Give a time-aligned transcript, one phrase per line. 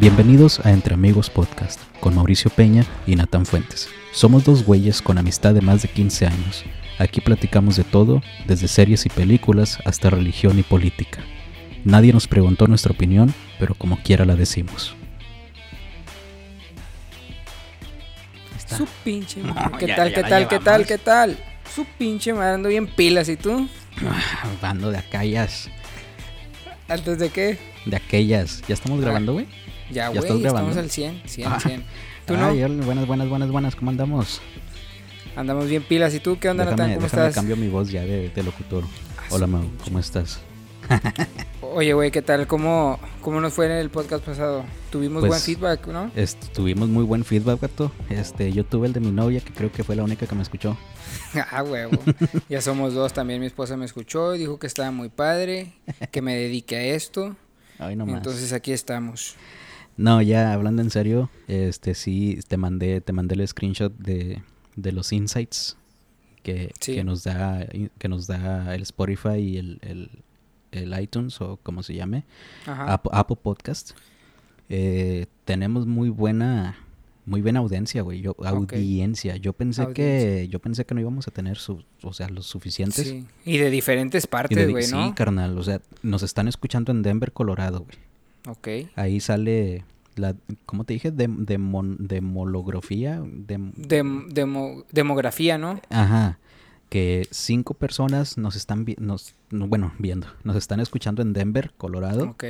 [0.00, 3.88] Bienvenidos a Entre Amigos Podcast con Mauricio Peña y Natán Fuentes.
[4.12, 6.64] Somos dos güeyes con amistad de más de 15 años.
[6.98, 11.20] Aquí platicamos de todo, desde series y películas hasta religión y política.
[11.84, 14.94] Nadie nos preguntó nuestra opinión, pero como quiera la decimos.
[18.76, 19.70] Su pinche madre.
[19.70, 20.86] No, ¿Qué ya- tal, ya qué tal, qué tal, llevamos.
[20.88, 21.38] qué tal?
[21.74, 23.28] Su pinche madre, ando bien pilas.
[23.28, 23.68] ¿Y tú?
[24.62, 25.68] Bando de aquellas,
[26.88, 27.58] ¿Antes de qué?
[27.86, 28.62] de aquellas.
[28.66, 29.46] ¿Ya estamos grabando, güey?
[29.90, 31.60] Ya, ¿Ya güey, estamos al 100, 100, Ah.
[31.60, 31.84] 100.
[32.26, 32.54] ¿Tú no?
[32.54, 33.76] buenas, buenas, buenas, buenas.
[33.76, 34.40] ¿Cómo andamos?
[35.36, 36.14] Andamos bien pilas.
[36.14, 36.94] ¿Y tú qué onda, déjame Natán?
[36.96, 37.34] ¿Cómo déjame estás?
[37.34, 38.84] cambio mi voz ya de, de locutor.
[39.18, 40.40] Ah, Hola, su Mau, ¿cómo estás?
[41.60, 42.46] Oye, güey, ¿qué tal?
[42.46, 44.64] ¿Cómo, ¿Cómo nos fue en el podcast pasado?
[44.90, 46.10] Tuvimos Pues- buen feedback, ¿no?
[46.52, 47.92] Tuvimos muy buen feedback, gato.
[48.08, 50.42] Este, yo tuve el de mi novia, que creo que fue la única que me
[50.42, 50.76] escuchó.
[51.52, 51.92] ah, huevo.
[52.48, 53.12] ya somos dos.
[53.12, 55.72] También mi esposa me escuchó y dijo que estaba muy padre,
[56.10, 57.36] que me dedique a esto.
[57.78, 58.04] Ay, no.
[58.08, 59.36] Entonces aquí estamos.
[60.00, 64.42] No, ya hablando en serio, este sí te mandé, te mandé el screenshot de,
[64.76, 65.76] de los insights
[66.42, 66.94] que, Sí.
[66.94, 67.66] que nos da,
[67.98, 70.10] que nos da el Spotify y el, el,
[70.72, 72.24] el iTunes o como se llame,
[72.66, 72.94] Ajá.
[72.94, 73.90] Apple, Apple Podcast.
[74.70, 76.78] Eh, tenemos muy buena,
[77.26, 78.22] muy buena audiencia, güey.
[78.22, 79.36] Yo, audiencia.
[79.36, 83.06] Yo pensé que, yo pensé que no íbamos a tener su, o sea, los suficientes.
[83.06, 83.26] Sí.
[83.44, 85.14] Y de diferentes partes, güey, sí, ¿no?
[85.14, 85.58] carnal.
[85.58, 87.98] O sea, nos están escuchando en Denver, Colorado, güey.
[88.48, 88.68] Ok.
[88.96, 89.84] Ahí sale
[90.16, 90.34] la,
[90.66, 91.10] ¿cómo te dije?
[91.10, 93.20] Dem, demon- demolografía.
[93.20, 95.80] Dem- Dem- demo- demografía, ¿no?
[95.90, 96.38] ajá.
[96.88, 101.72] Que cinco personas nos están vi- nos, no, bueno, viendo, nos están escuchando en Denver,
[101.76, 102.44] Colorado Ok.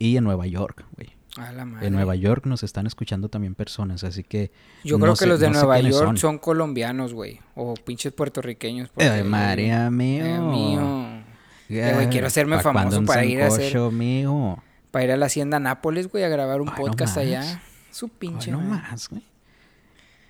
[0.00, 1.10] y en Nueva York, güey.
[1.36, 1.86] A la madre.
[1.86, 4.50] En Nueva York nos están escuchando también personas, así que
[4.84, 6.16] Yo no creo que los de no Nueva York son.
[6.16, 7.40] son, colombianos, güey.
[7.54, 8.88] O pinches puertorriqueños.
[8.88, 10.24] porque, Ay, María mío.
[10.24, 11.24] eh, mío.
[11.68, 14.60] Eh, quiero hacerme ¿Pa' famoso para ir a hacer- mijo?
[14.94, 17.60] Para ir a la hacienda Nápoles, güey, a grabar un Ay, podcast allá.
[17.90, 18.52] Su pinche.
[18.52, 19.24] Ay, no más, güey.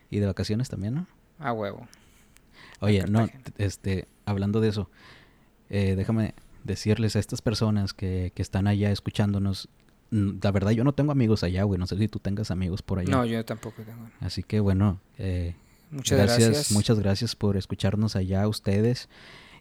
[0.09, 1.07] Y de vacaciones también, ¿no?
[1.39, 1.87] A huevo.
[2.81, 4.89] Oye, no, este, hablando de eso,
[5.69, 6.33] eh, déjame
[6.63, 9.69] decirles a estas personas que, que están allá escuchándonos,
[10.13, 12.81] mm, la verdad yo no tengo amigos allá, güey, no sé si tú tengas amigos
[12.81, 13.11] por allá.
[13.11, 14.09] No, yo tampoco tengo.
[14.21, 15.57] Así que bueno, eh,
[15.91, 16.73] Muchas gracias, gracias.
[16.73, 19.11] muchas gracias por escucharnos allá ustedes.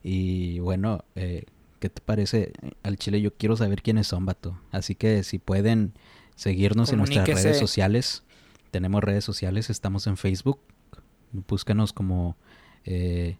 [0.02, 1.44] Y bueno, eh,
[1.84, 2.54] ¿qué te parece?
[2.82, 4.58] Al Chile yo quiero saber quiénes son, vato.
[4.72, 5.92] Así que si pueden
[6.34, 8.24] seguirnos en nuestras redes sociales,
[8.72, 10.62] tenemos redes sociales, estamos en Facebook,
[11.34, 12.38] búscanos como...
[12.86, 13.36] eh,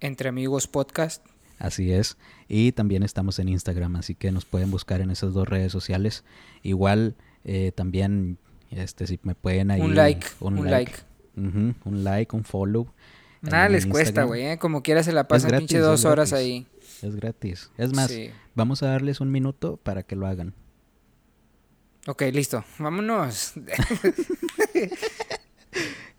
[0.00, 1.26] Entre amigos podcast.
[1.58, 2.16] Así es.
[2.48, 6.24] Y también estamos en Instagram, así que nos pueden buscar en esas dos redes sociales.
[6.62, 8.38] Igual eh, también,
[8.70, 9.82] este, si me pueden ahí...
[9.82, 10.26] un like.
[10.40, 10.92] Un, like.
[11.36, 12.94] Ujú, un like, un follow.
[13.42, 13.90] Nada les Instagram.
[13.92, 14.46] cuesta, güey.
[14.46, 14.58] ¿eh?
[14.58, 16.66] Como quiera se la pasan gratis, pinche dos horas ahí.
[17.02, 17.70] Es gratis.
[17.76, 18.30] Es más, Sí.
[18.54, 20.54] vamos a darles un minuto para que lo hagan.
[22.06, 22.64] Ok, listo.
[22.78, 23.52] Vámonos.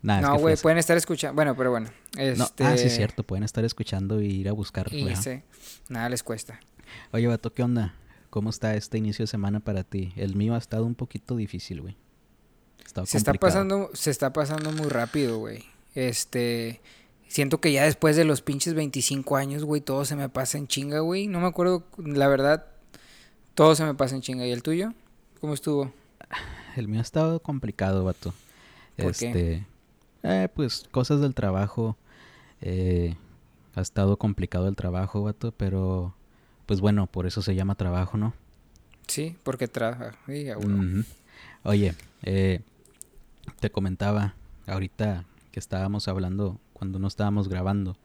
[0.04, 1.34] Nah, no, güey, pueden estar escuchando.
[1.36, 1.90] Bueno, pero bueno.
[2.16, 2.64] No, Este...
[2.64, 3.24] Ah, sí, es cierto.
[3.24, 4.94] Pueden estar escuchando y ir a buscar.
[4.94, 5.42] Y sí,
[5.90, 6.60] nada les cuesta.
[7.12, 7.96] Oye, Vato, ¿qué onda?
[8.30, 10.14] ¿Cómo está este inicio de semana para ti?
[10.16, 11.98] El mío ha estado un poquito difícil, güey.
[13.06, 15.66] Se está pasando, se está pasando muy rápido, güey.
[15.96, 16.80] Este,
[17.28, 20.68] siento que ya después de los pinches 25 años, güey, todo se me pasa en
[20.68, 21.28] chinga, güey.
[21.28, 22.66] No me acuerdo, la verdad,
[23.54, 24.46] todo se me pasa en chinga.
[24.46, 24.94] ¿Y el tuyo?
[25.42, 25.92] ¿Cómo estuvo?
[26.76, 28.34] El mío ha estado complicado, vato.
[28.98, 29.28] ¿Por qué?
[29.28, 29.68] este,
[30.24, 31.98] eh, pues cosas del trabajo.
[32.62, 33.16] eh,
[33.76, 36.16] ha estado complicado el trabajo, vato, pero
[36.66, 38.34] pues bueno, por eso se llama trabajo, ¿no?
[39.08, 40.16] Sí, porque trabaja.
[40.26, 40.52] Sí.
[40.52, 41.04] Ujú.
[41.64, 41.94] Oye,
[42.24, 42.62] eh,
[43.60, 44.34] te comentaba
[44.66, 47.98] ahorita que estábamos hablando cuando no estábamos grabando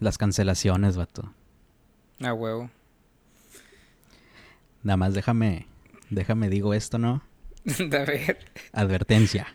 [0.00, 1.32] las cancelaciones, vato.
[2.20, 2.70] A huevo.
[4.82, 5.66] Nada más déjame,
[6.10, 7.22] déjame digo esto, ¿no?
[7.92, 8.38] A ver.
[8.72, 9.46] Advertencia.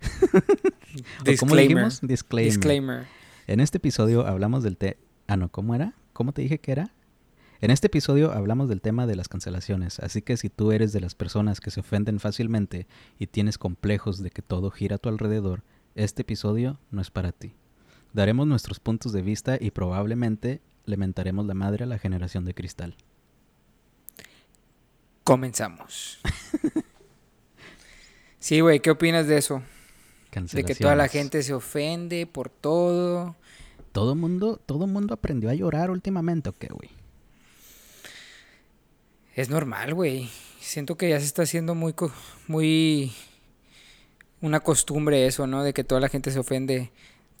[0.24, 1.68] ¿O ¿Cómo Disclaimer.
[1.68, 2.00] dijimos?
[2.00, 2.52] Disclaimer.
[2.52, 3.06] Disclaimer.
[3.46, 4.98] En este episodio hablamos del te...
[5.26, 5.92] Ah, no, ¿cómo era?
[6.14, 6.90] ¿Cómo te dije que era?
[7.60, 11.00] En este episodio hablamos del tema de las cancelaciones, así que si tú eres de
[11.00, 12.86] las personas que se ofenden fácilmente
[13.18, 15.62] y tienes complejos de que todo gira a tu alrededor,
[15.94, 17.54] este episodio no es para ti.
[18.16, 22.54] Daremos nuestros puntos de vista y probablemente le mentaremos la madre a la generación de
[22.54, 22.96] cristal.
[25.22, 26.20] Comenzamos.
[28.38, 29.62] sí, güey, ¿qué opinas de eso?
[30.50, 33.36] De que toda la gente se ofende por todo.
[33.92, 36.88] Todo mundo, todo mundo aprendió a llorar últimamente, ¿o qué, güey?
[39.34, 40.30] Es normal, güey.
[40.58, 41.94] Siento que ya se está haciendo muy,
[42.46, 43.12] muy
[44.40, 45.62] una costumbre eso, ¿no?
[45.62, 46.90] De que toda la gente se ofende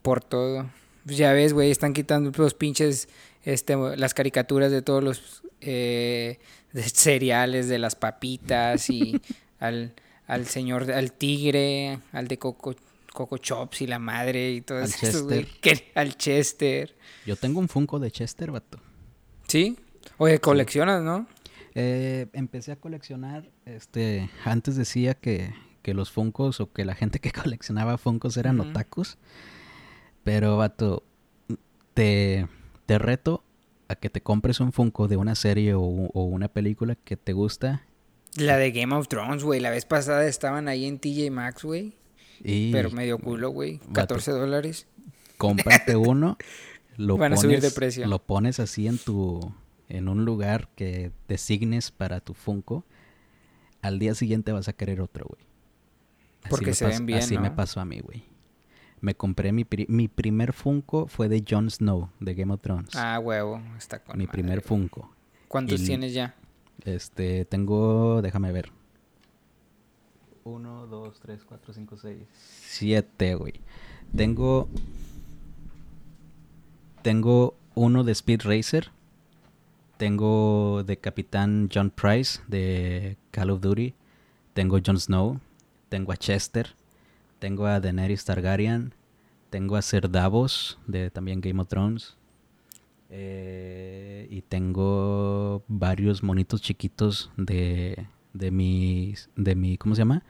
[0.06, 0.70] por todo.
[1.04, 3.08] Pues ya ves, güey, están quitando los pinches,
[3.44, 6.38] este, las caricaturas de todos los eh,
[6.72, 9.20] de cereales, de las papitas y
[9.58, 9.94] al,
[10.26, 12.74] al señor, al tigre, al de Coco,
[13.12, 15.44] Coco Chops y la madre y todo Al eso, güey.
[15.44, 15.60] Chester.
[15.60, 16.96] Que- Al Chester.
[17.26, 18.78] Yo tengo un Funko de Chester, vato.
[19.48, 19.76] ¿Sí?
[20.18, 21.26] Oye, coleccionas, ¿no?
[21.74, 27.18] Eh, empecé a coleccionar, este, antes decía que, que los Funkos o que la gente
[27.20, 28.70] que coleccionaba Funkos eran Ujú.
[28.70, 29.18] otakus.
[30.26, 31.04] Pero, vato,
[31.94, 32.48] te,
[32.86, 33.44] te reto
[33.86, 37.32] a que te compres un Funko de una serie o, o una película que te
[37.32, 37.84] gusta
[38.34, 39.60] La de Game of Thrones, güey.
[39.60, 41.94] La vez pasada estaban ahí en TJ Maxx, güey.
[42.42, 43.76] y Pero medio culo, güey.
[43.86, 43.92] vato.
[44.16, 44.88] 14 dólares.
[45.38, 46.36] cómprate uno,
[46.96, 48.04] lo Van a pones, subir de precio.
[48.08, 49.54] lo pones así en tu,
[49.88, 52.84] en un lugar que designes para tu Funko.
[53.80, 55.46] Al día siguiente vas a querer otro, güey.
[56.50, 58.24] Porque se ven bien, Así me pasó a mí, güey.
[59.06, 62.90] Me compré mi, pri- mi primer Funko fue de Jon Snow de Game of Thrones.
[62.96, 63.62] Ah, huevo.
[63.78, 64.60] Está con mi madre, primer.
[64.62, 65.08] Funko.
[65.46, 66.34] ¿Cuántos y- tienes ya?
[66.84, 68.72] Este, tengo, déjame ver.
[70.42, 72.18] Uno, dos, tres, cuatro, cinco, seis,
[72.66, 73.54] siete, güey.
[74.16, 74.68] Tengo,
[77.02, 78.90] tengo uno de Speed Racer.
[79.98, 83.94] Tengo de Capitán John Price de Call of Duty.
[84.52, 85.38] Tengo Jon Snow.
[85.90, 86.74] Tengo a Chester.
[87.38, 88.94] Tengo a Daenerys Targaryen.
[89.50, 92.16] Tengo a Ser Davos de también Game of Thrones.
[93.08, 100.24] Eh, y tengo varios monitos chiquitos de, de mis de mi ¿cómo se llama?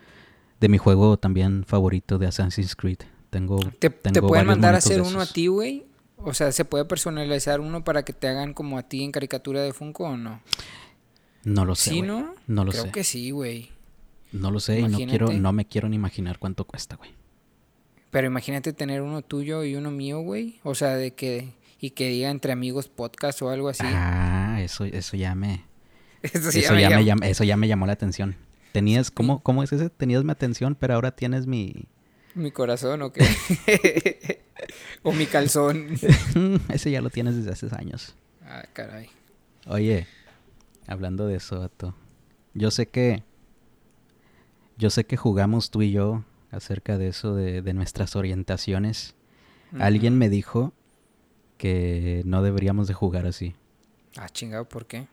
[0.61, 2.99] De mi juego también favorito de Assassin's Creed.
[3.31, 5.87] Tengo ¿Te, te pueden mandar a hacer uno a ti, güey?
[6.19, 9.63] O sea, ¿se puede personalizar uno para que te hagan como a ti en caricatura
[9.63, 10.41] de Funko o no?
[11.45, 11.91] No lo sé.
[11.91, 12.35] ¿Sí, no?
[12.47, 12.91] No lo Creo sé.
[12.91, 13.71] que sí, güey.
[14.33, 17.11] No lo sé y no quiero no me quiero ni imaginar cuánto cuesta, güey.
[18.11, 20.59] Pero imagínate tener uno tuyo y uno mío, güey.
[20.63, 21.53] O sea, de que...
[21.79, 23.85] Y que diga entre amigos podcast o algo así.
[23.85, 25.63] Ah, eso eso ya me
[26.23, 28.35] Eso sí eso ya me llama- llam- eso ya me llamó la atención.
[28.73, 29.91] Tenías cómo cómo es ese?
[29.91, 31.85] Tenías mi atención, pero ahora tienes mi
[32.35, 33.25] ¿Mi corazón o qué?
[35.03, 35.99] o mi calzón.
[36.71, 38.15] ese ya lo tienes desde hace años.
[38.43, 39.09] Ah, caray.
[39.67, 40.07] Oye,
[40.87, 41.95] hablando de eso, vato.
[42.55, 43.23] Yo sé que.
[44.77, 49.15] Yo sé que jugamos tú y yo acerca de eso, de, de nuestras orientaciones.
[49.79, 50.73] Alguien me dijo
[51.59, 53.55] que no deberíamos de jugar así.
[54.17, 55.09] Ah, chingado, ¿por qué?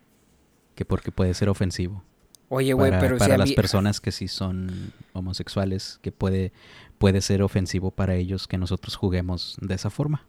[0.76, 2.04] Que porque puede ser ofensivo.
[2.50, 6.52] Oye, güey, pero para si las mí- personas que sí son homosexuales, que puede,
[6.98, 10.26] puede ser ofensivo para ellos que nosotros juguemos de esa forma.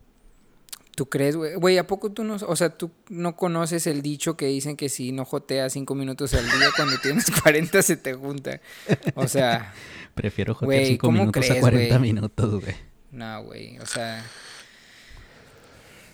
[0.95, 1.55] ¿Tú crees, güey?
[1.57, 2.37] Güey, ¿a poco tú no...
[2.37, 6.33] O sea, tú no conoces el dicho que dicen que si no joteas cinco minutos
[6.35, 8.61] al día, cuando tienes 40 se te junta?
[9.17, 9.73] O sea,
[10.15, 12.13] Prefiero Güey, 5 ¿cómo minutos a crees, 40 güey?
[12.13, 12.77] minutos, güey.
[13.11, 13.79] no, güey.
[13.81, 14.25] O sea...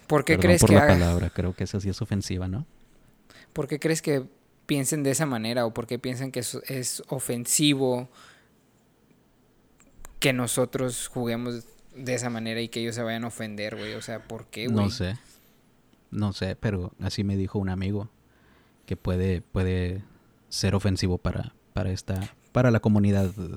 [0.06, 2.48] ¿Por qué Perdón crees por que la haga- palabra, creo que esa sí es ofensiva,
[2.48, 2.66] ¿no?
[3.52, 4.24] ¿Por qué crees que
[4.66, 5.66] piensen de esa manera?
[5.66, 8.08] ¿O por qué piensan que es, es ofensivo
[10.18, 11.64] que nosotros juguemos
[11.94, 13.94] de esa manera y que ellos se vayan a ofender, güey?
[13.94, 14.84] O sea, ¿por qué, güey?
[14.84, 15.18] No sé.
[16.10, 18.10] No sé, pero así me dijo un amigo
[18.86, 20.02] que puede, puede
[20.48, 23.50] ser ofensivo para, para esta, para la comunidad eh,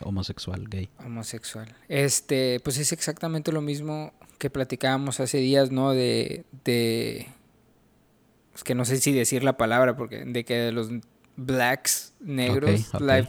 [0.00, 0.88] homosexual, gay.
[0.98, 1.72] Homosexual.
[1.88, 5.92] Este, pues es exactamente lo mismo que platicábamos hace días, ¿no?
[5.92, 7.28] De, de,
[8.54, 10.90] es que no sé si decir la palabra, porque de que los
[11.36, 13.28] blacks, negros, life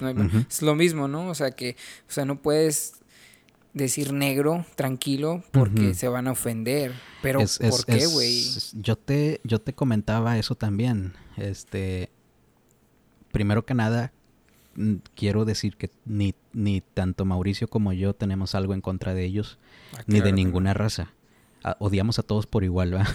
[0.50, 1.30] es lo mismo, ¿no?
[1.30, 1.76] O sea que,
[2.10, 2.96] o sea, no puedes
[3.76, 6.92] decir negro tranquilo porque se van a ofender.
[7.22, 8.44] Pero Es- es- ¿por qué, güey?
[8.74, 11.14] Yo te, yo te comentaba eso también.
[11.38, 12.10] Este,
[13.32, 14.12] primero que nada,
[14.76, 19.26] mm, quiero decir que ni, ni tanto Mauricio como yo tenemos algo en contra de
[19.26, 19.60] ellos,
[19.94, 21.12] Ah, ni claro de ninguna raza.
[21.64, 23.06] Ah, odiamos a todos por igual, ¿va?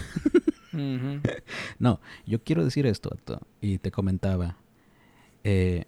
[1.79, 3.17] No, yo quiero decir esto,
[3.59, 4.55] y te comentaba.
[5.43, 5.83] eh,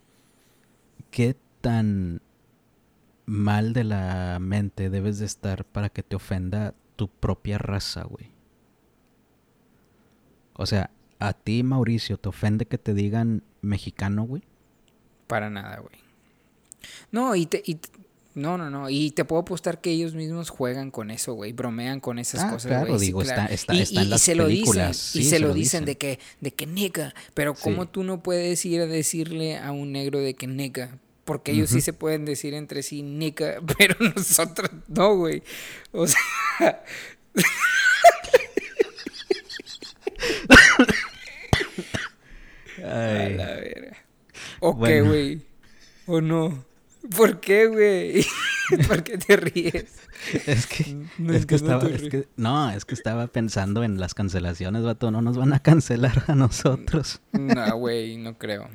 [1.12, 2.22] ¿Qué tan
[3.26, 8.32] mal de la mente debes de estar para que te ofenda tu propia raza, güey?
[10.56, 14.44] O sea, a ti, Mauricio, ¿te ofende que te digan mexicano, güey?
[15.28, 15.96] Para nada, güey.
[17.12, 17.80] No, y te, y
[18.36, 18.90] no, no, no.
[18.90, 21.54] Y te puedo apostar que ellos mismos juegan con eso, güey.
[21.54, 23.00] Bromean con esas Ah, cosas, claro, güey.
[23.00, 23.54] Sí, digo, está- claro.
[23.54, 25.22] está- y, está en y- y las se lo películas, dicen.
[25.22, 25.86] y sí, se, se lo lo dicen, dicen.
[25.86, 27.14] de que, de que nega.
[27.34, 27.90] Pero ¿cómo Sí.
[27.92, 31.00] tú no puedes ir a decirle a un negro de que nega?
[31.26, 31.86] Porque ellos sí Ujú.
[31.86, 35.42] se pueden decir entre sí nega, pero nosotros no, güey.
[35.92, 36.84] O sea.
[42.80, 43.98] A la verga.
[44.60, 45.42] ¿O qué, güey?
[46.06, 46.66] ¿O no?
[47.16, 48.26] ¿Por qué, güey?
[48.88, 49.86] ¿Por qué te ríes?
[50.46, 54.00] Es que, No es que entiendo estaba, es que, no, es que estaba pensando en
[54.00, 57.22] las cancelaciones, vato, no nos van a cancelar a nosotros.
[57.34, 58.70] No, güey, no creo.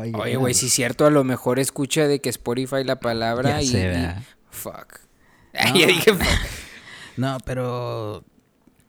[0.00, 3.66] Oye, güey, si es cierto, a lo mejor escucha de que Spotify la palabra y,
[3.66, 4.22] sé, y- ¿verdad?
[4.50, 5.00] Fuck.
[5.72, 5.76] No.
[5.78, 6.26] ya dije fuck.
[7.16, 8.24] No, pero.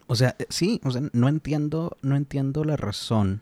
[0.08, 3.42] O sea, eh, sí, o sea, no entiendo, no entiendo la razón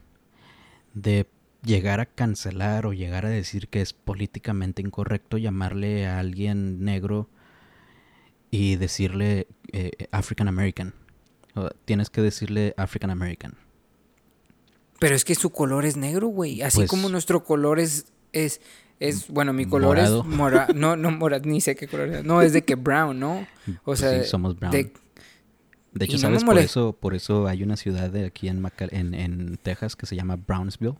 [0.94, 1.26] de
[1.62, 7.28] llegar a cancelar o llegar a decir que es políticamente incorrecto llamarle a alguien negro
[8.50, 10.94] y decirle eh, African American.
[11.54, 13.54] O tienes que decirle African American.
[15.04, 16.62] Pero es que su color es negro, güey.
[16.62, 18.60] Así Pues- como nuestro color es, es,
[19.00, 20.20] es, bueno, mi color Morado.
[20.20, 22.24] es mora, no, no mora, ni sé qué color es.
[22.24, 23.40] No, es de que brown, ¿no?
[23.40, 23.46] O
[23.84, 24.72] Pues sea, sí, somos brown.
[24.72, 24.92] de-
[25.92, 26.42] De hecho, no ¿sabes?
[26.44, 30.06] Por eso, por eso hay una ciudad de aquí en, Maca- en, en Texas que
[30.06, 30.94] se llama Brownsville.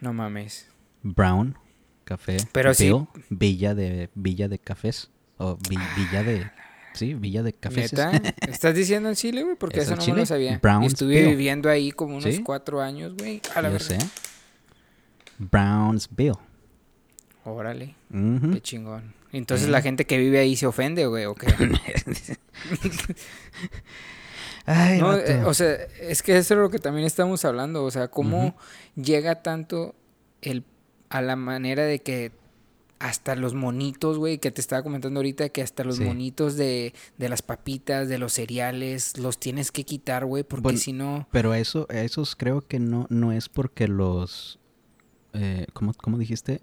[0.00, 0.66] no mames.
[1.02, 1.56] Brown,
[2.04, 2.38] café.
[2.52, 2.90] Pero sí-
[3.28, 6.50] Villa de Villa de cafés o vi- Villa de
[6.94, 7.92] sí, Villa de cafés.
[8.48, 9.56] ¿Estás diciendo en Chile, güey?
[9.56, 10.60] Porque Es eso no me lo sabía.
[10.84, 12.42] Estuve viviendo ahí como unos ¿Sí?
[12.42, 13.40] cuatro años, güey.
[13.54, 14.00] A la Yo verdad.
[14.00, 14.06] sé.
[15.38, 16.38] Brownsville.
[17.44, 18.52] Órale, Ujú.
[18.52, 19.14] qué chingón.
[19.32, 21.46] Entonces la gente que vive ahí se ofende, güey, ¿o qué?
[24.66, 27.90] Ay, No, eh, o sea, es que eso es lo que también estamos hablando, o
[27.90, 28.56] sea, cómo
[28.94, 29.94] llega tanto
[30.40, 30.64] el
[31.08, 32.30] a la manera de que
[33.02, 36.04] hasta los monitos, güey, que te estaba comentando ahorita, que hasta los Sí.
[36.04, 40.78] monitos de, de las papitas, de los cereales, los tienes que quitar, güey, porque Bueno,
[40.78, 41.26] si no...
[41.32, 44.60] Pero eso, esos creo que no, no es porque los,
[45.32, 46.62] eh, ¿cómo, cómo dijiste?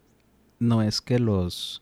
[0.59, 1.81] No es que los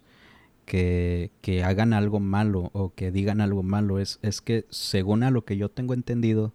[0.65, 5.31] que, que hagan algo malo o que digan algo malo, es, es que según a
[5.31, 6.53] lo que yo tengo entendido,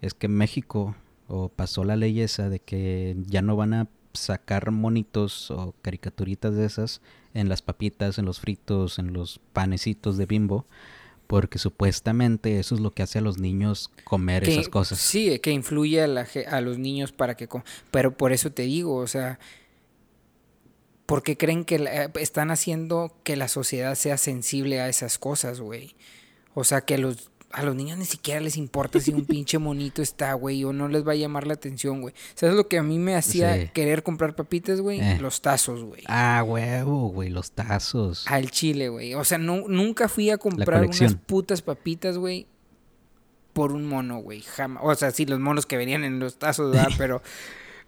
[0.00, 0.94] es que México
[1.26, 6.54] o pasó la ley esa de que ya no van a sacar monitos o caricaturitas
[6.54, 7.00] de esas
[7.34, 10.66] en las papitas, en los fritos, en los panecitos de bimbo,
[11.26, 14.98] porque supuestamente eso es lo que hace a los niños comer que- esas cosas.
[14.98, 17.46] Sí, que influye a, la a los niños para que...
[17.46, 17.62] com-
[17.92, 19.38] Pero por eso te digo, o sea,
[21.06, 25.94] porque creen que la- están haciendo que la sociedad sea sensible a esas cosas, güey.
[26.54, 30.02] O sea, que los, a los niños ni siquiera les importa si un pinche monito
[30.02, 32.14] está, güey, o no les va a llamar la atención, güey.
[32.34, 33.70] ¿Sabes lo que a mí me hacía Sí.
[33.74, 35.00] querer comprar papitas, güey?
[35.00, 35.18] Eh.
[35.20, 36.02] Los tazos, güey.
[36.06, 38.24] Ah, huevo, güey, los tazos.
[38.28, 39.14] Al chile, güey.
[39.14, 42.46] O sea, nu- nunca fui a comprar unas putas papitas, güey,
[43.52, 44.42] por un mono, güey.
[44.42, 44.82] Jamás.
[44.86, 46.88] O sea, sí, los monos que venían en los tazos, ¿verdad?
[46.98, 47.20] Pero,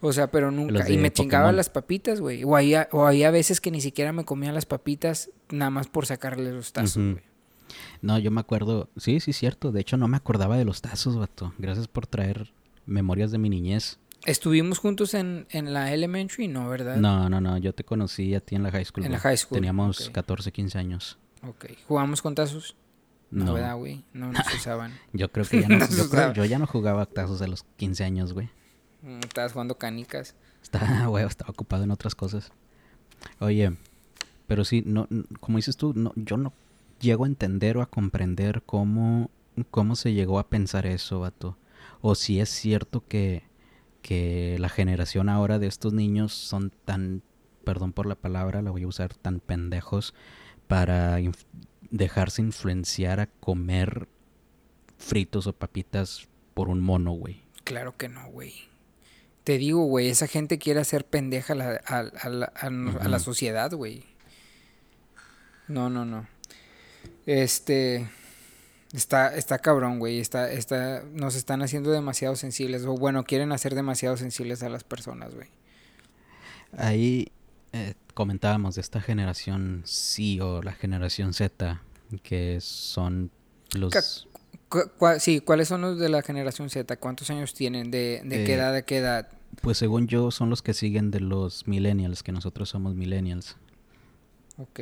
[0.00, 0.90] o sea, pero nunca.
[0.90, 2.42] Y me chingaba las papitas, güey.
[2.42, 6.07] O había, o había veces que ni siquiera me comía las papitas nada más por
[6.07, 7.23] sacarle los tazos, güey.
[8.00, 9.73] No, yo me acuerdo, sí, sí, cierto.
[9.73, 11.52] De hecho, no me acordaba de los tazos, vato.
[11.59, 12.52] Gracias por traer
[12.87, 13.99] memorias de mi niñez.
[14.25, 16.47] ¿Estuvimos juntos en, en la elementary?
[16.49, 16.97] No, ¿verdad?
[16.97, 19.05] No, no, no, yo te conocí a ti en la high school.
[19.05, 20.12] En la high school, Teníamos ok.
[20.14, 21.19] 14, 15 años.
[21.47, 21.67] Ok.
[21.88, 22.76] ¿Jugamos con tazos?
[23.33, 24.05] No, No, ¿verdad, güey?
[24.12, 24.93] No nos usaban.
[25.12, 28.05] yo creo que ya no, yo, creo- yo ya no jugaba tazos a los 15
[28.05, 28.49] años, güey.
[29.02, 30.37] Mm, Estabas jugando canicas.
[30.62, 32.52] Estaba, güey, estaba ocupado en otras cosas.
[33.41, 33.73] Oye,
[34.47, 35.09] pero sí, no,
[35.41, 36.52] como dices tú, no, yo no
[37.02, 39.30] llego a entender o a comprender cómo,
[39.71, 41.59] cómo se llegó a pensar eso, vato.
[42.00, 43.42] O si es cierto que,
[44.00, 47.23] que la generación ahora de estos niños son tan,
[47.64, 50.14] perdón por la palabra, la voy a usar, tan pendejos
[50.68, 51.44] para inf-
[51.90, 54.09] dejarse influenciar a comer
[54.97, 57.42] fritos o papitas por un mono, güey.
[57.64, 58.54] Claro que no, güey.
[59.44, 63.09] Te digo, güey, esa gente quiere hacer pendeja a la, a, a la, a a
[63.09, 64.04] la sociedad, güey.
[65.68, 66.26] No, no, no.
[67.26, 68.09] Este.
[68.93, 70.19] Está, está cabrón, güey.
[70.21, 72.85] Está, está, nos están haciendo demasiado sensibles.
[72.85, 75.49] O bueno, quieren hacer demasiado sensibles a las personas, güey.
[76.76, 77.29] Ahí
[77.73, 81.81] eh, comentábamos de esta generación C o la generación Z,
[82.23, 83.31] que son
[83.75, 84.26] los...
[84.69, 86.97] Cu- sí, ¿cuáles son los de la generación Z?
[86.97, 87.91] ¿Cuántos años tienen?
[87.91, 89.29] ¿De, de qué Eh, edad a qué edad?
[89.61, 93.57] Pues según yo son los que siguen de los millennials, que nosotros somos millennials.
[94.57, 94.81] Ok.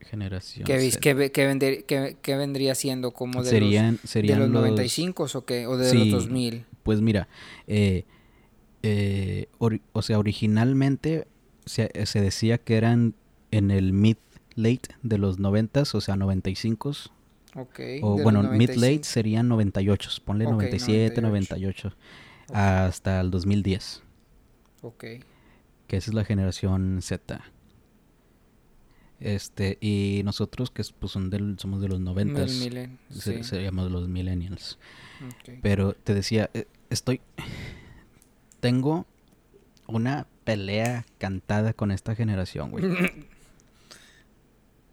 [0.00, 4.48] Generación ¿Qué, qué qué vender- qué- vendría siendo como de los, serían, de serían los
[4.50, 5.66] los 95 o qué?
[5.66, 5.98] ¿O de Sí.
[6.10, 6.64] los 2000?
[6.82, 7.28] Pues mira,
[7.66, 8.04] eh,
[8.82, 11.26] eh, ori- o sea, originalmente
[11.66, 13.14] se, se decía que eran
[13.50, 16.92] en el mid-late de los 90s, o sea, 95
[17.54, 17.80] Ok.
[18.02, 19.04] O bueno, mid-late 95.
[19.04, 21.88] serían 98, ponle Ok, 97, 98.
[21.88, 21.96] 98,
[22.54, 24.02] hasta el 2010,
[24.82, 25.04] Ok.
[25.86, 27.42] que esa es la generación Z.
[29.20, 33.42] Este, y nosotros que pues son del, somos de los 90, Mil- milen, sí.
[33.42, 34.78] seríamos los millennials.
[35.62, 37.20] Pero te decía, eh, estoy
[38.60, 39.06] tengo
[39.86, 42.84] una pelea cantada con esta generación, güey.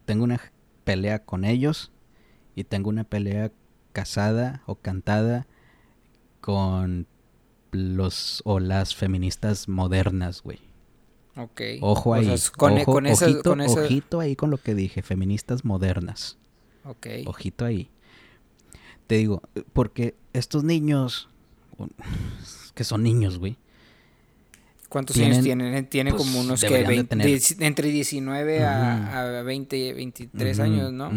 [0.06, 0.40] tengo una
[0.84, 1.92] pelea con ellos
[2.56, 3.52] y tengo una pelea
[3.94, 5.48] casada o cantada
[6.42, 7.08] con
[7.72, 10.60] los o las feministas modernas, güey.
[11.38, 11.62] Ok.
[11.82, 12.38] Ojo O ahí.
[12.38, 15.02] sea, con, e, ojo, con esa- ojito, con esa- ojito ahí con lo que dije,
[15.02, 16.38] feministas modernas.
[16.86, 17.08] Ok.
[17.26, 17.90] Ojito ahí.
[19.08, 19.42] Te digo,
[19.74, 21.30] porque estos niños,
[22.74, 23.58] que son niños, güey.
[24.90, 25.86] ¿Cuántos tienen- años tienen?
[25.88, 29.94] Tienen pues, como unos que deberían de 20 tener- dieci- entre 19 a, a 20,
[29.94, 31.12] 23 Ujú, años, ¿no?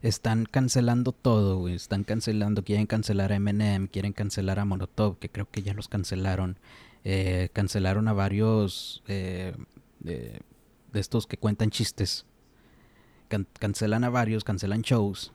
[0.00, 1.74] Están cancelando todo, güey.
[1.74, 5.88] Están cancelando, quieren cancelar a Eminem, quieren cancelar a Molotov, que creo que ya los
[5.88, 6.56] cancelaron.
[7.04, 9.54] Eh, cancelaron a varios eh,
[10.00, 10.40] de,
[10.94, 12.26] estos que cuentan chistes.
[13.28, 15.32] Can- cancelan a varios, cancelan shows,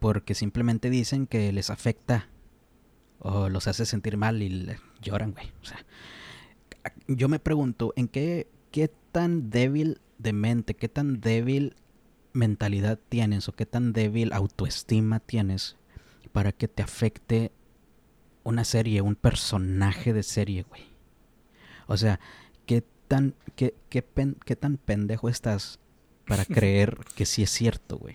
[0.00, 2.28] porque simplemente dicen que les afecta
[3.20, 5.50] o los hace sentir mal y le- lloran, güey.
[5.62, 5.84] O sea,
[7.06, 11.74] yo me pregunto, ¿en qué, qué tan débil de mente, qué tan débil
[12.32, 15.76] mentalidad tienes o qué tan débil autoestima tienes
[16.32, 17.50] para que te afecte
[18.44, 20.82] una serie, un personaje de serie, güey?
[21.88, 22.20] O sea,
[22.66, 25.80] ¿qué tan, qué, qué, pen- qué tan pendejo estás
[26.26, 28.14] para creer que sí es cierto, güey?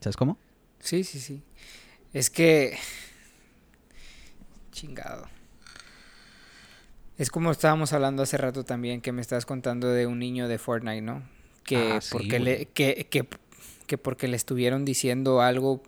[0.00, 0.36] ¿Sabes cómo?
[0.80, 1.42] Sí, sí, sí.
[2.12, 2.76] Es que.
[4.72, 5.26] Chingado.
[7.16, 10.58] Es como estábamos hablando hace rato también, que me estás contando de un niño de
[10.58, 11.22] Fortnite, ¿no?
[11.62, 12.42] Que Ah, sí, porque güey.
[12.42, 13.26] le, que, que,
[13.86, 15.82] que porque le estuvieron diciendo algo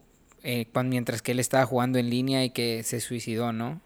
[0.45, 3.81] eh, mientras que él estaba jugando en línea y que se suicidó, ¿no?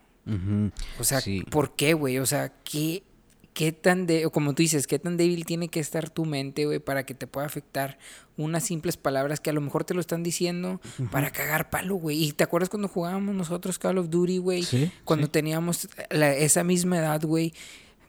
[0.99, 1.43] O sea, Sí.
[1.51, 2.19] ¿por qué, güey?
[2.19, 3.03] O sea, ¿qué,
[3.55, 6.67] qué tan de, o como tú dices, qué tan débil tiene que estar tu mente,
[6.67, 7.99] güey, para que te pueda afectar
[8.37, 12.23] unas simples palabras que a lo mejor te lo están diciendo para cagar palo, güey?
[12.25, 14.63] ¿Y te acuerdas cuando jugábamos nosotros Call of Duty, güey?
[14.63, 15.33] Sí, Cuando sí.
[15.33, 17.53] teníamos la- esa misma edad, güey.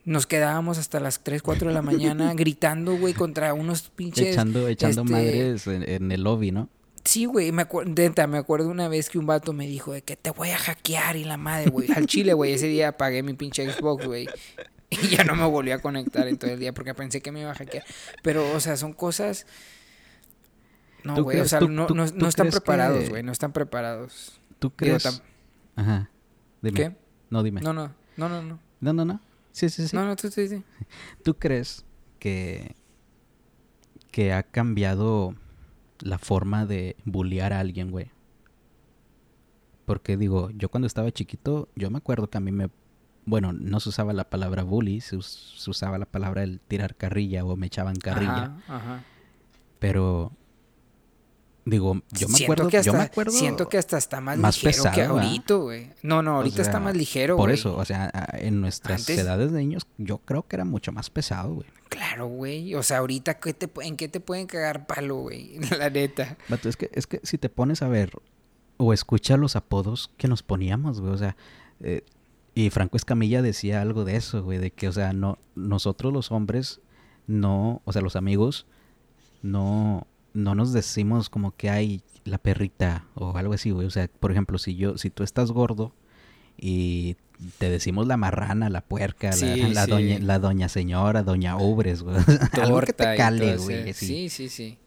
[0.03, 4.29] Nos quedábamos hasta las 3, 4 de la mañana gritando, güey, contra unos pinches...
[4.29, 6.69] Echando, echando este, madres en, en el lobby, ¿no?
[7.03, 10.03] Sí, güey, me acuerdo, neta, me acuerdo una vez que un vato me dijo de
[10.03, 11.91] que te voy a hackear y la madre, güey.
[11.91, 14.27] Al chile, güey, ese día apagué mi pinche Xbox, güey.
[14.93, 17.39] Y ya no me volví a conectar en todo el día porque pensé que me
[17.39, 17.85] iba a hackear.
[18.23, 19.47] Pero, o sea, son cosas...
[21.05, 23.53] No, ¿Tú güey, o sea, tú- no, tú- no, están preparados, que- güey, no están
[23.53, 24.39] preparados.
[24.59, 25.05] ¿Tú Digo, crees?
[25.05, 25.21] tam-
[25.77, 26.09] Ajá.
[26.61, 26.75] Dime.
[26.77, 26.95] ¿Qué?
[27.29, 27.61] No, dime.
[27.61, 28.59] No, no, no, no, no.
[28.81, 29.21] No, no, no.
[29.53, 29.95] Sí, sí, sí.
[29.95, 30.61] No, no, tú, tú, tú.
[31.23, 31.85] ¿Tú crees
[32.19, 32.75] que,
[34.11, 35.35] que ha cambiado
[36.03, 38.07] la forma de bullear a alguien, güey?
[39.85, 42.69] Porque digo, yo cuando estaba chiquito, yo me acuerdo que a mí me...
[43.25, 46.95] Bueno, no se usaba la palabra bully, se, us- se usaba la palabra el tirar
[46.95, 48.55] carrilla o me echaban carrilla.
[48.67, 49.03] Ajá, ajá.
[49.79, 50.31] Pero...
[51.63, 52.69] Digo, yo me Siento acuerdo...
[52.69, 53.31] que hasta, yo me acuerdo...
[53.31, 55.29] Siento que hasta está más, más ligero que pesado, ¿verdad?
[55.29, 55.91] ahorita, güey.
[56.01, 59.51] No, no, ahorita está sea, más ligero, Por eso, o sea, en nuestras Antes- edades
[59.51, 61.67] de niños, yo creo que era mucho más pesado, güey.
[61.89, 62.73] Claro, güey.
[62.73, 65.59] O sea, ahorita, ¿qué te, ¿en qué te pueden cagar palo, güey?
[65.77, 66.37] La neta.
[66.63, 68.11] Es que, es que si te pones a ver
[68.77, 71.35] o escuchar los apodos que nos poníamos, güey, o sea,
[71.81, 72.03] eh,
[72.55, 76.31] y Franco Escamilla decía algo de eso, güey, de que, o sea, no, nosotros los
[76.31, 76.81] hombres,
[77.27, 78.65] no, o sea, los amigos,
[79.41, 84.07] no, no nos decimos como que hay la perrita o algo así, güey, o sea,
[84.19, 85.93] por ejemplo, si yo, si tú estás gordo
[86.57, 87.15] y
[87.57, 89.91] te decimos la marrana, la puerca, la- Sí, la, sí.
[89.91, 92.15] doña, la doña señora, doña Ubres, güey,
[92.61, 93.93] algo que te cale, güey.
[93.93, 94.77] Sí, sí, sí.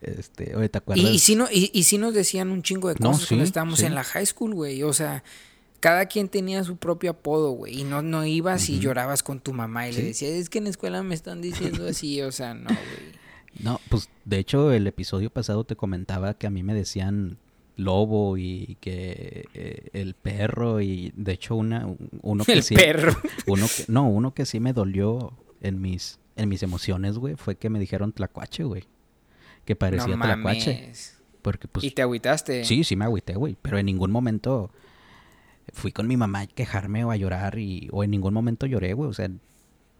[0.00, 1.04] Este, oye, ¿te acuerdas?
[1.04, 3.44] Y, y, sí no, y, y sí nos decían un chingo de No, cosas cuando
[3.44, 4.84] estábamos en la high school, güey.
[4.84, 5.24] O sea,
[5.80, 7.80] cada quien tenía su propio apodo, güey.
[7.80, 10.64] Y no, no ibas y llorabas con tu mamá y le decías, es que en
[10.64, 12.22] la escuela me están diciendo así.
[12.22, 13.18] O sea, no, güey.
[13.62, 17.38] No, pues de hecho el episodio pasado te comentaba que a mí me decían
[17.76, 21.86] lobo y que eh, el perro y de hecho una
[22.22, 23.16] uno que El sí perro.
[23.46, 27.56] uno que no uno que sí me dolió en mis en mis emociones güey fue
[27.56, 28.84] que me dijeron tlacuache güey
[29.64, 30.92] que parecía no tlacuache
[31.40, 32.64] porque pues y te agüitaste.
[32.64, 34.72] sí sí me agüité güey pero en ningún momento
[35.72, 38.92] fui con mi mamá a quejarme o a llorar y o en ningún momento lloré
[38.94, 39.30] güey o sea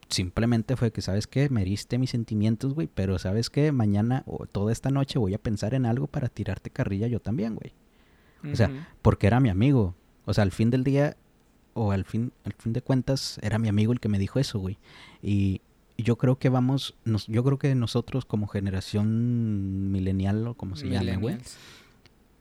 [0.09, 1.49] simplemente fue que, ¿sabes qué?
[1.51, 3.73] Me heriste mis sentimientos, güey, pero ¿sabes qué?
[3.73, 7.55] Mañana o toda esta noche voy a pensar en algo para tirarte carrilla yo también,
[7.55, 7.73] güey.
[8.53, 8.71] O sea,
[9.03, 9.95] porque era mi amigo.
[10.25, 11.17] O sea, al fin del día,
[11.75, 14.59] o al fin, al fin de cuentas, era mi amigo el que me dijo eso,
[14.59, 14.79] güey.
[15.23, 15.61] Y
[15.97, 20.89] yo creo que vamos, nos, yo creo que nosotros como generación milenial o como se
[20.89, 21.39] llame, güey,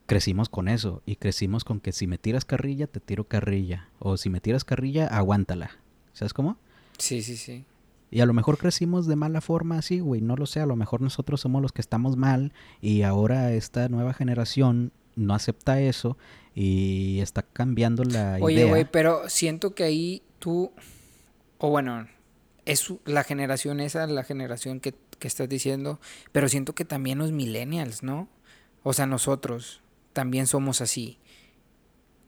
[0.06, 1.01] crecimos con eso.
[1.06, 3.89] Y crecimos con que si me tiras carrilla, te tiro carrilla.
[3.99, 5.71] O si me tiras carrilla, aguántala.
[6.13, 6.58] ¿Sabes cómo?
[6.98, 7.66] Sí, sí, sí.
[8.10, 10.76] Y a lo mejor crecimos de mala forma así, güey, no lo sé, a lo
[10.76, 16.18] mejor nosotros somos los que estamos mal y ahora esta nueva generación no acepta eso
[16.56, 18.68] y está cambiando la Oye, idea.
[18.68, 20.72] güey, pero siento que ahí tú,
[21.58, 22.08] o bueno,
[22.66, 26.00] es la generación esa, la generación que, que estás diciendo,
[26.32, 28.30] pero siento que también los millennials, ¿no?
[28.84, 29.82] O sea, nosotros
[30.14, 31.18] también somos así.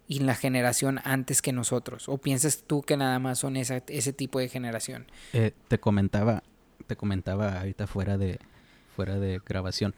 [0.09, 2.09] Y la generación antes que nosotros?
[2.09, 5.05] ¿O piensas tú que nada más son esa, ese tipo de generación?
[5.31, 6.43] Eh, te comentaba,
[6.87, 8.39] te comentaba ahorita fuera de,
[8.95, 9.95] fuera de grabación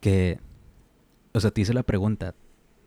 [0.00, 0.40] que,
[1.32, 2.34] o sea, te hice la pregunta,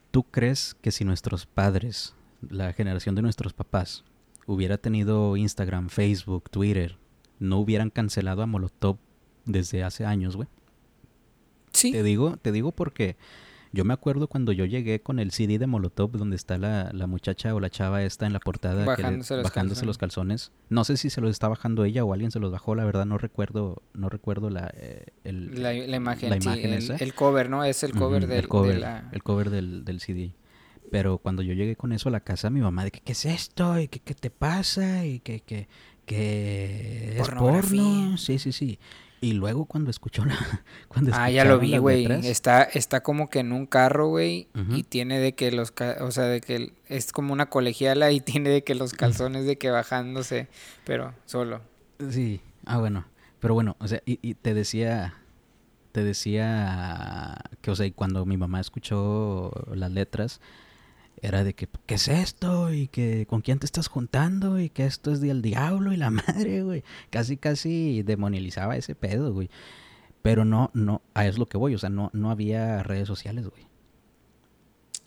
[0.10, 2.16] ¿tú crees que si nuestros padres,
[2.50, 4.04] la generación de nuestros papás,
[4.48, 6.98] hubiera tenido Instagram, Facebook, Twitter,
[7.40, 8.98] no hubieran cancelado a Molotov
[9.46, 10.48] desde hace años, güey?
[11.74, 11.92] Sí.
[11.92, 13.18] Te digo, te digo porque
[13.74, 17.08] yo me acuerdo cuando yo llegué con el CD de Molotov donde está la, la
[17.08, 20.52] muchacha o la chava esta en la portada que le- Bajándose los bajándose los calzones.
[20.70, 23.06] No sé si se los está bajando ella o alguien se los bajó, la verdad
[23.06, 26.96] no recuerdo, no recuerdo la, eh, el, La, la imagen, la imagen el, esa.
[26.96, 27.64] el cover, ¿no?
[27.64, 29.10] Es el cover, del, el cover, de la...
[29.12, 30.32] el cover del, del CD.
[30.90, 33.26] Pero cuando yo llegué con eso a la casa, mi mamá de que qué es
[33.26, 35.68] esto y que qué te pasa y que que
[36.06, 38.18] que es porno.
[38.18, 38.80] Sí, sí, sí.
[39.20, 40.38] Y luego cuando escuchó la
[40.88, 42.06] cuando Ah, ya lo vi, güey.
[42.28, 44.48] Está, está como que en un carro, güey.
[44.70, 45.74] Y tiene de que los...
[46.02, 49.58] O sea, de que es como una colegiala y tiene de que los calzones de
[49.58, 50.48] que bajándose.
[50.86, 51.62] Pero solo.
[52.10, 53.06] Sí, ah, bueno.
[53.40, 55.14] Pero bueno, o sea, y, y te decía,
[55.92, 60.42] te decía que, o sea, y cuando mi mamá escuchó las letras,
[61.22, 62.72] era de que, ¿qué es esto?
[62.72, 64.60] Y que, ¿con quién te estás juntando?
[64.60, 66.84] Y que esto es del diablo y la madre, güey.
[67.10, 69.50] Casi, casi demonializaba ese pedo, güey.
[70.22, 73.48] Pero no, no, a es lo que voy, o sea, no, no había redes sociales,
[73.48, 73.68] güey.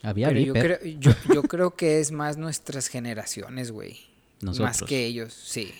[0.02, 4.00] Había Pero yo creo, yo, yo creo que es más nuestras generaciones, güey.
[4.40, 4.80] nosotros.
[4.80, 5.72] Más que ellos, sí.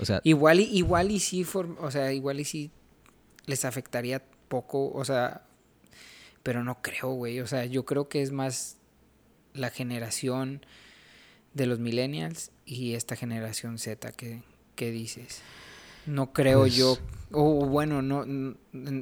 [0.00, 1.46] O sea, Igual y, igual y sí,
[1.80, 2.70] o sea, igual y sí
[3.46, 5.42] les afectaría poco, o sea,
[6.42, 7.40] pero no creo, güey.
[7.40, 8.77] O sea, yo creo que es más
[9.58, 10.64] la generación
[11.54, 14.42] de los millennials y esta generación Z que,
[14.74, 15.42] que dices.
[16.06, 16.96] No creo Pues- yo,
[17.32, 18.24] o bueno, no,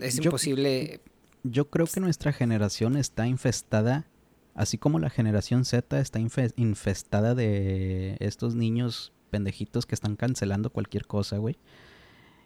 [0.02, 1.00] es Yo- imposible.
[1.44, 4.06] Yo creo que nuestra generación está infestada,
[4.54, 10.70] así como la generación Z está infe- infestada de estos niños pendejitos que están cancelando
[10.70, 11.56] cualquier cosa, güey,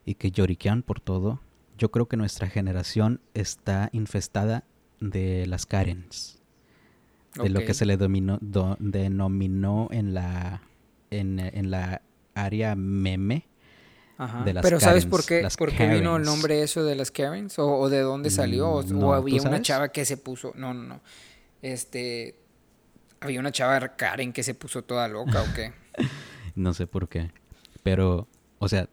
[0.05, 1.41] y que lloriquean por todo.
[1.79, 4.65] Yo creo que nuestra generación está infestada
[5.01, 6.40] de las Karens,
[7.37, 10.63] de lo que se le dominó, do- denominó en la,
[11.11, 12.03] en, en la
[12.35, 13.47] área meme.
[14.19, 14.45] Ajá.
[14.45, 17.11] de las Pero ¿sabes por qué, las por qué vino el nombre eso de las
[17.11, 17.59] Karens?
[17.59, 18.69] ¿O, o de dónde salió?
[18.69, 20.53] ¿O, Mm, o no, ¿tú había una chava que se puso...
[20.57, 21.01] No, no, no.
[21.63, 22.35] Este...
[23.21, 25.73] ¿Había una chava Karen que se puso toda loca o qué?
[26.55, 27.31] No sé por qué.
[27.83, 28.27] Pero,
[28.59, 28.89] o sea,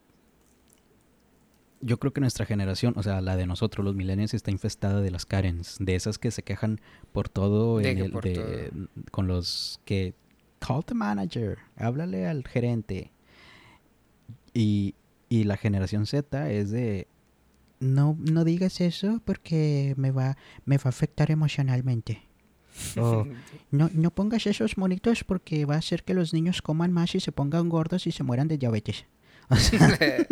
[1.80, 5.10] yo creo que nuestra generación, o sea, la de nosotros, los millennials, está infestada de
[5.10, 6.80] las Karens, de esas que se quejan
[7.12, 8.70] por todo, De en que el- por de-
[9.10, 10.14] con los que
[10.60, 13.12] call the manager, háblale al gerente.
[14.54, 14.94] Y,
[15.28, 17.06] y la generación Z es de
[17.80, 22.22] no, no digas eso porque me va, me va a afectar emocionalmente.
[22.96, 23.24] O
[23.70, 27.20] no, no pongas esos monitos porque va a hacer que los niños coman más y
[27.20, 29.06] se pongan gordos y se mueran de diabetes.
[29.50, 30.26] O sea,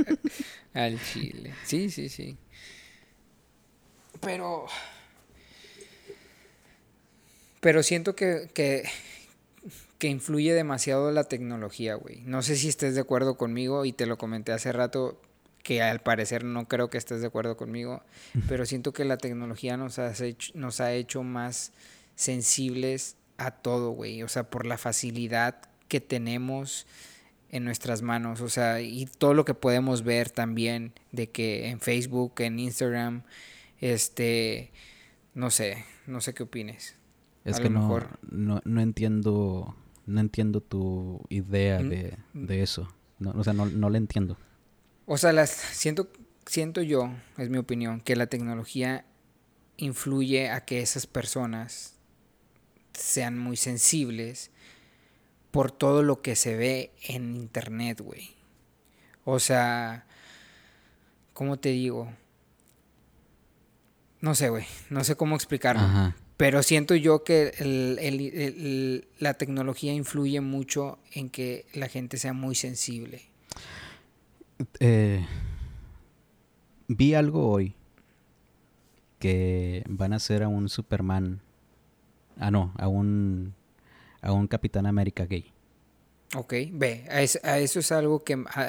[0.75, 1.55] Al chile.
[1.65, 2.37] Sí, sí, sí.
[4.21, 4.67] Pero...
[7.61, 8.85] Pero siento que, que,
[9.99, 12.21] que influye demasiado la tecnología, güey.
[12.23, 15.21] No sé si estés de acuerdo conmigo y te lo comenté hace rato
[15.63, 18.03] que al parecer no creo que estés de acuerdo conmigo,
[18.49, 21.73] pero siento que la tecnología nos ha hecho, nos ha hecho más
[22.15, 24.23] sensibles a todo, güey.
[24.23, 25.57] O sea, por la facilidad
[25.89, 26.87] que tenemos
[27.51, 31.81] en nuestras manos, o sea, y todo lo que podemos ver también de que en
[31.81, 33.23] Facebook, en Instagram,
[33.81, 34.73] este,
[35.35, 36.97] no sé, no sé qué opines.
[37.45, 42.63] es A que lo no, no, no entiendo, no entiendo tu idea Mm, de, de
[42.63, 42.89] eso.
[43.19, 44.37] No, o sea, no, no la entiendo.
[45.07, 46.11] O sea, las siento
[46.47, 49.05] siento yo, es mi opinión, que la tecnología
[49.77, 51.97] influye a que esas personas
[52.95, 54.51] sean muy sensibles
[55.57, 58.31] por todo lo que se ve en internet, güey.
[59.25, 60.07] O sea,
[61.33, 62.13] ¿cómo te digo?
[64.21, 65.83] No sé, güey, no sé cómo explicarlo.
[65.83, 66.17] Ajá.
[66.37, 72.19] Pero siento yo que el- el- el- la tecnología influye mucho en que la gente
[72.19, 73.23] sea muy sensible.
[74.81, 75.25] Eh,
[76.89, 77.75] vi algo hoy
[79.19, 81.41] que van a hacer a un Superman.
[82.39, 83.55] Ah, no, a un
[84.23, 85.53] a un Capitán América gay.
[86.35, 88.63] Ok, ve, a, es- a eso es algo que a,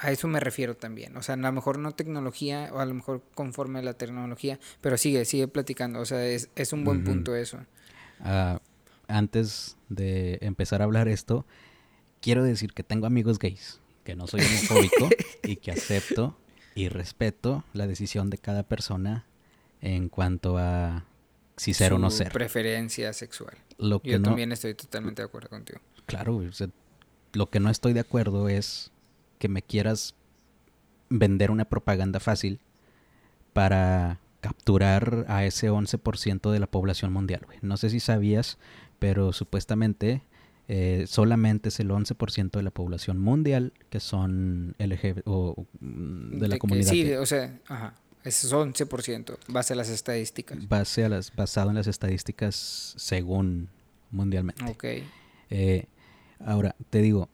[0.00, 1.16] a eso me refiero también.
[1.16, 4.58] O sea, a lo mejor no tecnología, o a lo mejor conforme a la tecnología,
[4.80, 6.00] pero sigue, sigue platicando.
[6.00, 7.02] O sea, es, es un buen Ujú.
[7.02, 7.58] punto eso.
[8.20, 8.60] Ah,
[9.08, 11.46] antes de empezar a hablar esto,
[12.20, 16.38] quiero decir que tengo amigos gays, que no soy homofóbico y que acepto
[16.74, 19.26] y respeto la decisión de cada persona
[19.80, 21.06] en cuanto a
[21.56, 22.32] si ser o no ser.
[22.32, 23.56] preferencia sexual.
[23.78, 25.80] Lo que Yo no, también estoy totalmente de acuerdo contigo.
[26.06, 26.68] claro, güey, o sea,
[27.32, 28.90] lo que no estoy de acuerdo es
[29.38, 30.14] que me quieras
[31.08, 32.60] vender una propaganda fácil
[33.52, 37.46] para capturar a ese 11% de la población mundial.
[37.62, 38.58] No sé si sabías,
[38.98, 40.22] pero supuestamente
[40.68, 46.48] eh, solamente es el 11% de la población mundial que son LGBT o mm, de
[46.48, 47.94] la comunidad sí, o sea, ajá.
[48.26, 50.68] Es 11%, base a las estadísticas.
[50.68, 53.68] base a las, basado en las estadísticas según
[54.10, 54.64] mundialmente.
[54.64, 54.84] Ok.
[55.50, 55.86] Eh,
[56.44, 57.28] ahora, te digo,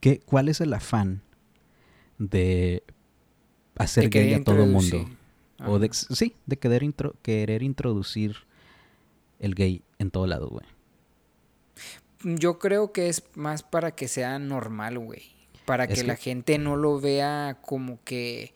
[0.00, 1.22] ¿qué, ¿cuál es el afán
[2.18, 2.82] de
[3.76, 5.08] hacer De gay a todo mundo?
[5.66, 8.36] O de, sí, de querer, intro- querer introducir
[9.38, 10.66] el gay en todo lado, güey.
[12.22, 15.22] Yo creo que es más para que sea normal, güey.
[15.66, 18.54] Para Es que, que- la gente no lo vea como que.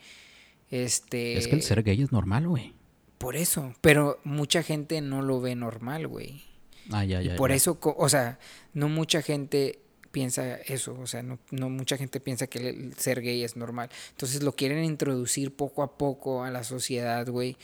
[0.71, 1.37] Este.
[1.37, 2.73] es que el ser gay es normal, güey.
[3.19, 3.75] Por eso.
[3.83, 6.43] Pero mucha gente no lo ve normal, güey.
[6.91, 7.37] Ah, ya, Y ya.
[7.37, 7.57] por ya.
[7.57, 8.39] eso, o sea,
[8.73, 13.21] no mucha gente piensa eso, o sea, no, no mucha gente piensa que el ser
[13.21, 13.91] gay es normal.
[14.11, 17.57] Entonces lo quieren introducir poco a poco a la sociedad, güey,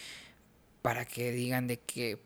[0.83, 2.19] para que digan de que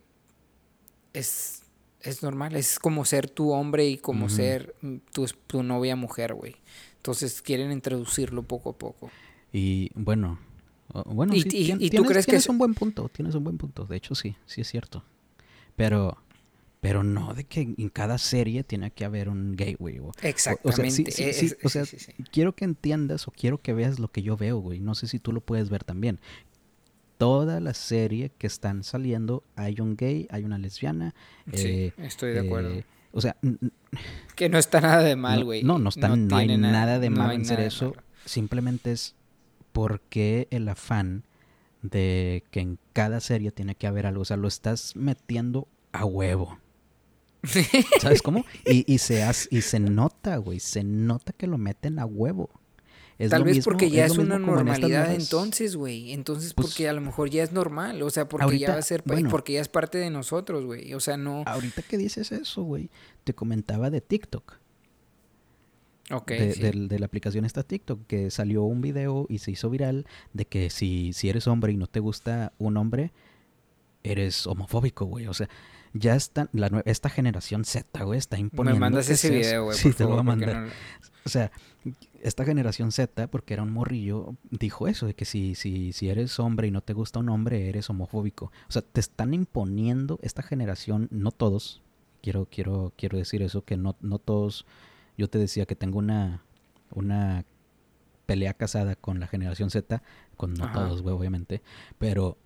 [1.15, 1.63] es,
[2.03, 4.75] es normal, es como ser tu hombre y como ser
[5.13, 6.57] tu, tu novia mujer, güey.
[7.01, 9.11] Entonces quieren introducirlo poco a poco.
[9.53, 10.39] Y bueno,
[11.07, 13.09] bueno, ¿Y- sí, y- tien- y tú tienes, crees que tienes es- un buen punto,
[13.09, 13.87] tienes un buen punto.
[13.87, 15.03] De hecho, sí, sí es cierto.
[15.77, 16.19] Pero,
[16.83, 19.99] pero no de que en cada serie tiene que haber un gay, güey.
[19.99, 21.05] o- Exactamente.
[21.65, 21.85] o sea,
[22.31, 24.79] quiero que entiendas o quiero que veas lo que yo veo, güey.
[24.81, 26.21] No sé si tú lo puedes ver también.
[27.17, 31.15] Toda la serie que están saliendo hay un gay, hay una lesbiana.
[31.53, 32.71] Sí, eh, estoy de acuerdo.
[32.71, 33.37] eh, o sea,
[34.37, 35.63] Que no está nada de mal, güey.
[35.63, 37.95] No, no, está, no, hay nada de hay en de eso.
[38.25, 39.15] Simplemente es
[39.73, 41.25] porque el afán
[41.83, 44.23] de que en cada serie tiene que haber algo.
[44.23, 46.59] O sea, lo estás metiendo a huevo.
[48.01, 48.45] ¿Sabes cómo?
[48.67, 50.61] Y, y, se, hace- y se nota, güey.
[50.61, 52.51] Se nota que lo meten a huevo.
[53.21, 56.13] Es Tal vez mismo- porque ya es, una en normalidad entonces, güey.
[56.13, 58.83] Entonces Pues, porque a lo mejor ya es normal, o sea, porque ya va a
[58.83, 59.29] ser, bueno.
[59.29, 60.95] porque ya es parte de nosotros, güey.
[60.95, 61.43] O sea, no.
[61.47, 62.89] Ahorita que dices eso, güey,
[63.25, 64.55] te comentaba de TikTok.
[66.13, 66.61] Ok, de, sí.
[66.63, 70.45] del- de la aplicación esta TikTok, que salió un video y se hizo viral de
[70.47, 73.13] que si, si eres hombre y no te gusta un hombre,
[74.03, 75.27] eres homofóbico, güey.
[75.29, 75.49] O sea,
[75.93, 78.81] ya está, la, esta generación Z, güey, está Me imponiendo.
[78.81, 80.57] mandas que ese video, güey, Sí, te lo voy a mandar.
[80.63, 80.69] no-
[81.25, 81.53] O sea,
[82.23, 86.39] esta generación Z, porque era un morrillo, dijo eso, de que si, si, si eres
[86.39, 88.47] hombre y no te gusta un hombre, eres homofóbico.
[88.69, 91.83] O sea, te están imponiendo esta generación, no todos,
[92.23, 94.67] quiero, quiero, quiero decir eso, que no, no todos,
[95.17, 96.43] yo te decía que tengo una,
[96.91, 97.45] una
[98.27, 100.03] pelea casada con la generación Z,
[100.37, 100.75] con no Ajá.
[100.75, 101.63] todos, güey, obviamente,
[101.99, 102.39] pero,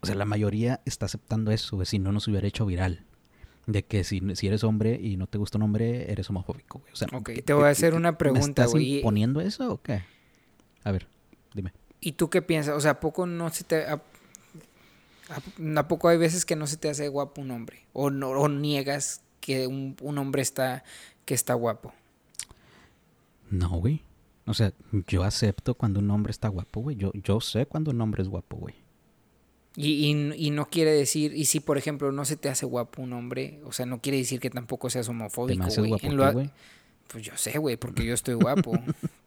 [0.00, 3.04] o sea, la mayoría está aceptando eso, si no nos hubiera hecho viral.
[3.66, 6.92] De que si, si eres hombre y no te gusta un hombre, eres homofóbico, güey.
[6.92, 8.96] O sea, Ok, ¿qué- te voy a hacer una ¿Me pregunta, estás güey.
[8.96, 10.02] imponiendo eso o qué?
[10.82, 11.06] A ver,
[11.54, 11.72] dime.
[12.00, 12.74] ¿Y tú qué piensas?
[12.76, 13.84] O sea, ¿a poco no se te...
[13.86, 13.94] A,
[15.28, 17.84] a- ¿a poco hay veces que no se te hace guapo un hombre?
[17.92, 20.82] ¿O, no, o niegas que un, un hombre está,
[21.24, 21.92] que está guapo?
[23.50, 24.02] No, güey.
[24.46, 24.72] O sea,
[25.06, 26.96] yo acepto cuando un hombre está guapo, güey.
[26.96, 28.74] Yo, yo sé cuando un hombre es guapo, güey.
[29.76, 33.02] Y, y, y no quiere decir, y si por ejemplo no se te hace guapo
[33.02, 35.64] un hombre, o sea, no quiere decir que tampoco seas ¿Te homofóbico,
[36.32, 36.50] güey.
[37.06, 38.72] Pues yo sé, güey, porque yo estoy guapo.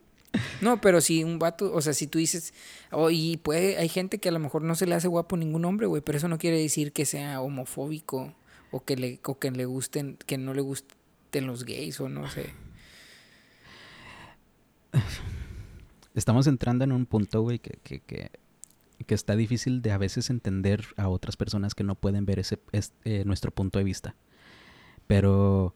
[0.61, 2.53] No, pero si un vato, o sea, si tú dices,
[2.91, 5.63] oh, y puede, hay gente que a lo mejor no se le hace guapo ningún
[5.65, 8.33] hombre, güey, pero eso no quiere decir que sea homofóbico
[8.71, 12.27] o que le, o que le gusten, que no le gusten los gays o no
[12.29, 12.49] sé.
[16.15, 18.31] Estamos entrando en un punto, güey, que, que, que,
[19.03, 22.59] que está difícil de a veces entender a otras personas que no pueden ver ese,
[22.71, 24.15] es- eh, nuestro punto de vista.
[25.07, 25.73] Pero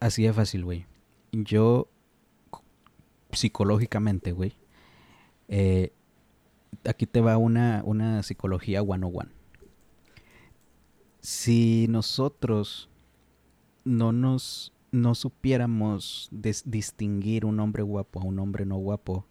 [0.00, 0.86] así de fácil, güey.
[1.32, 1.88] Yo,
[3.32, 4.54] psicológicamente, güey,
[5.48, 5.92] eh,
[6.84, 9.30] aquí te va una, una psicología 101.
[11.20, 12.88] Si nosotros
[13.84, 19.24] no nos no supiéramos distinguir un hombre guapo a un hombre no guapo,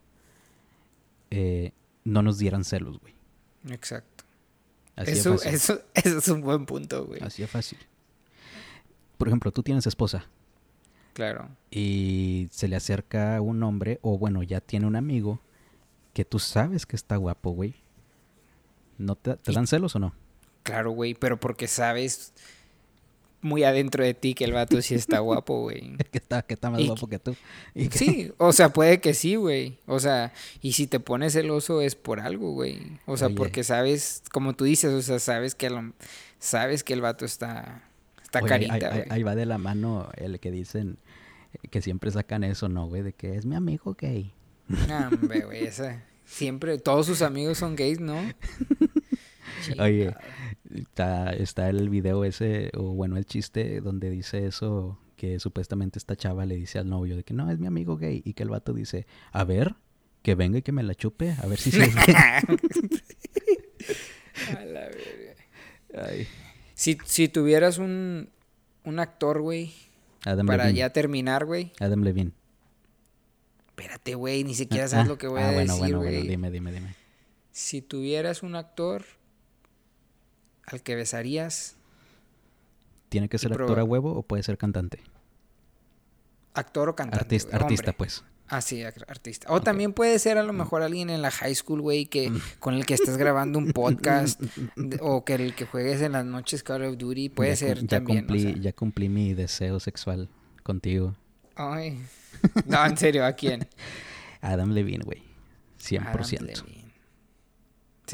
[1.31, 3.13] eh, no nos dieran celos, güey.
[3.69, 4.23] Exacto.
[4.95, 5.53] Así Eso, fácil.
[5.53, 7.21] eso, eso es un buen punto, güey.
[7.23, 7.77] Así de fácil.
[9.17, 10.25] Por ejemplo, tú tienes esposa
[11.13, 11.49] Claro.
[11.71, 15.39] y se le acerca un hombre, o bueno, ya tiene un amigo
[16.13, 17.75] que tú sabes que está guapo, güey.
[18.97, 20.13] ¿No te, te dan celos o no?
[20.63, 22.33] Claro, güey, pero porque sabes
[23.41, 25.95] muy adentro de ti que el vato sí está guapo, güey.
[26.11, 27.35] que está, que está más Y guapo que tú.
[27.73, 29.77] Y que- Sí, o sea, puede que sí, güey.
[29.85, 32.99] O sea, y si te pones celoso es por algo, güey.
[33.05, 33.35] O sea, Oye.
[33.35, 35.93] porque sabes, como tú dices, o sea, sabes que lo-
[36.39, 37.83] sabes que el vato está
[38.23, 39.05] está Oye, carita, ahí, güey.
[39.09, 40.97] ahí va de la mano el que dicen
[41.71, 43.01] que siempre sacan eso, ¿no, güey?
[43.01, 44.31] De que es mi amigo gay.
[44.67, 48.15] No, hombre, güey, esa siempre todos sus amigos son gays, ¿no?
[49.79, 50.13] Oye.
[50.73, 56.15] Está, está el video ese, o bueno, el chiste donde dice eso, que supuestamente esta
[56.15, 58.49] chava le dice al novio de que no, es mi amigo gay, y que el
[58.49, 59.75] vato dice, a ver,
[60.21, 61.89] que venga y que me la chupe, a ver si gay.
[64.57, 65.35] A la verga.
[65.95, 66.27] Ay,
[66.73, 68.29] Si, si tuvieras un,
[68.83, 69.73] un actor, güey,
[70.23, 70.79] Adam para Levine.
[70.79, 71.71] ya terminar, güey.
[71.79, 72.31] Adam Levine.
[73.69, 76.29] Espérate, güey, ni siquiera Ah, sabes lo que voy ah, a bueno, decir, bueno, bueno,
[76.29, 76.95] dime, dime, dime.
[77.51, 79.03] Si tuvieras un actor
[80.71, 81.75] al que besarías,
[83.09, 84.99] ¿Tiene que ser actor a huevo o puede ser cantante?
[86.53, 87.23] actor o cantante.
[87.23, 87.97] Artista, güey, artista hombre.
[87.97, 88.23] pues.
[88.51, 89.47] Ah, sí, artista.
[89.51, 92.73] O también puede ser a lo mejor alguien en la high school, güey, que con
[92.73, 94.41] el que estás grabando un podcast
[94.75, 97.81] de- o que el que juegues en las noches Call of Duty, puede Ya ser
[97.81, 98.19] ya también.
[98.19, 98.55] o Cumplí, sea.
[98.57, 100.29] Ya cumplí mi deseo sexual
[100.63, 101.15] contigo.
[101.55, 101.99] Ay.
[102.67, 103.67] No, en serio, ¿a quién?
[104.41, 105.21] Adam Levine, güey.
[105.81, 105.99] 100%.
[106.07, 106.78] Adam Levine.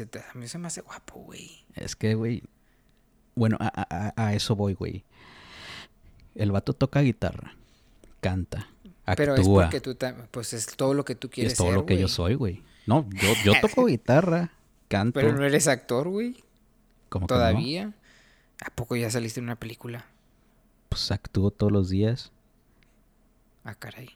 [0.04, 1.64] A mí se me hace guapo, güey.
[1.74, 2.42] Es que, güey.
[3.34, 5.04] Bueno, a, a- a- a eso voy, güey.
[6.34, 7.54] El vato toca guitarra,
[8.20, 8.68] canta,
[9.04, 9.14] actúa.
[9.16, 9.96] Pero es porque tú
[10.30, 12.62] pues es todo lo que tú quieres es todo ser, lo que yo soy, güey.
[12.86, 14.52] No, yo, yo toco guitarra,
[14.88, 15.20] canto.
[15.20, 16.34] Pero no eres actor, güey.
[17.10, 17.92] que no, Todavía.
[18.64, 20.06] ¿A poco ya saliste en una película?
[20.88, 22.32] pues actúo todos los días.
[23.64, 24.10] Ah, caray.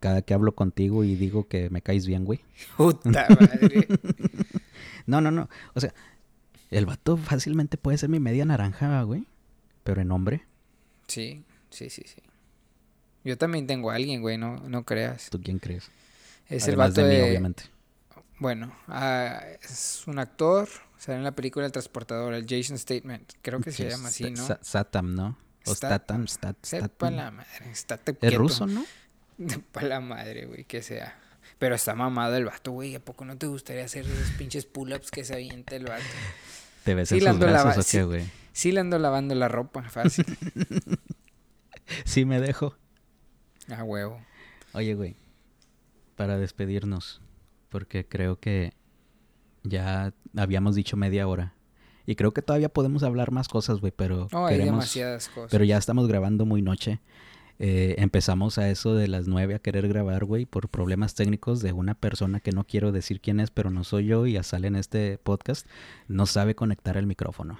[0.00, 2.40] Cada que hablo contigo y digo que me caes bien, güey.
[2.76, 3.86] Puta madre.
[5.06, 5.48] No, no, no.
[5.74, 5.94] O sea,
[6.70, 9.26] el vato fácilmente puede ser mi media naranja, güey.
[9.84, 10.44] Pero en hombre,
[11.06, 12.20] Sí, sí, sí, sí.
[13.22, 15.30] Yo también tengo a alguien, güey, no, no creas.
[15.30, 15.90] ¿tú quién crees?
[16.48, 17.22] Es el vato de de...
[17.22, 17.64] mí, obviamente.
[18.38, 23.32] Bueno, ah, es un actor, sale en la película El Transportador, el Jason Statement.
[23.42, 24.44] Creo que se llama así, ¿no?
[24.46, 25.38] Sa- Satam, ¿no?
[25.64, 27.14] O Stat- Statam, Stat, Sepa Statam.
[27.16, 27.72] la madre,
[28.20, 28.84] Es ruso, ¿no?
[29.48, 31.18] Sepa la madre, güey, que sea.
[31.58, 32.94] Pero está mamado el vato, güey.
[32.94, 36.02] ¿A poco no te gustaría hacer esos pinches pull-ups que se avienta el vato?
[36.84, 38.24] ¿Te ves Sí, en sus brazos o qué, güey?
[38.52, 40.24] Sí le ando lavando la ropa, fácil.
[42.04, 42.74] Sí me dejo.
[43.68, 44.20] A huevo.
[44.72, 45.16] Oye, güey,
[46.16, 47.20] para despedirnos,
[47.68, 48.72] porque creo que
[49.62, 51.54] ya habíamos dicho media hora.
[52.04, 54.74] Y creo que todavía podemos hablar más cosas, güey, pero No, hay queremos...
[54.80, 55.50] demasiadas cosas.
[55.50, 57.00] Pero ya estamos grabando muy noche.
[57.58, 61.72] Eh, empezamos a eso de las nueve a querer grabar, güey, por problemas técnicos de
[61.72, 64.68] una persona que no quiero decir quién es, pero no soy yo y ya sale
[64.68, 65.66] en este podcast.
[66.08, 67.58] No sabe conectar el micrófono.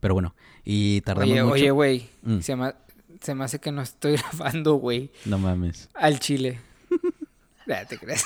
[0.00, 1.52] Pero bueno, y tardamos Oye, mucho.
[1.54, 2.08] oye, güey.
[2.22, 2.40] Mm.
[2.40, 2.74] Se, me,
[3.20, 5.10] se me hace que no estoy grabando, güey.
[5.24, 5.88] No mames.
[5.94, 6.60] Al chile.
[7.88, 8.24] Te creas.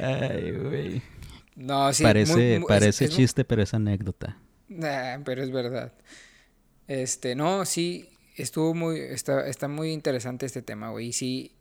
[0.00, 1.02] Ay, güey.
[1.56, 2.02] No, sí.
[2.02, 4.36] parece muy- muy- parece es- es- chiste, pero es anécdota.
[4.68, 5.92] Nah, pero es verdad.
[6.92, 11.08] Este, no, sí, estuvo muy, está, está muy interesante este tema, güey.
[11.08, 11.52] Y sí,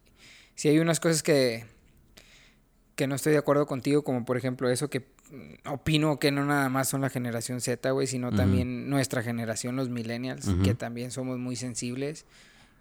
[0.56, 1.64] sí hay unas cosas que,
[2.96, 5.00] que no estoy de acuerdo contigo, como por ejemplo eso que
[5.32, 9.78] mm, opino que no nada más son la generación Z, güey, sino también nuestra generación,
[9.78, 12.26] los millennials, que también somos muy sensibles.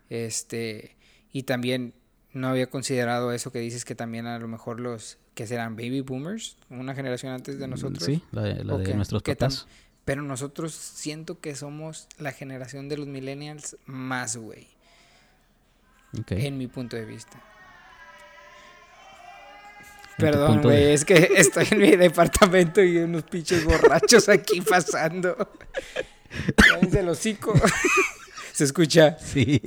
[0.08, 0.96] Este,
[1.32, 1.94] y también
[2.32, 6.00] no había considerado eso que dices que también a lo mejor los que serán baby
[6.00, 8.02] boomers, una generación antes de nosotros.
[8.04, 9.66] Sí, la, de- nuestros ¿Qué tan- papás.
[10.04, 14.66] Pero nosotros siento que somos la generación de los millennials más, güey.
[16.30, 17.40] En mi punto de vista.
[20.18, 25.36] Perdón, de- güey, es que estoy en mi departamento y unos pinches borrachos aquí pasando.
[26.56, 27.54] Cállense el hocico.
[28.52, 29.16] Se escucha.
[29.18, 29.60] Sí.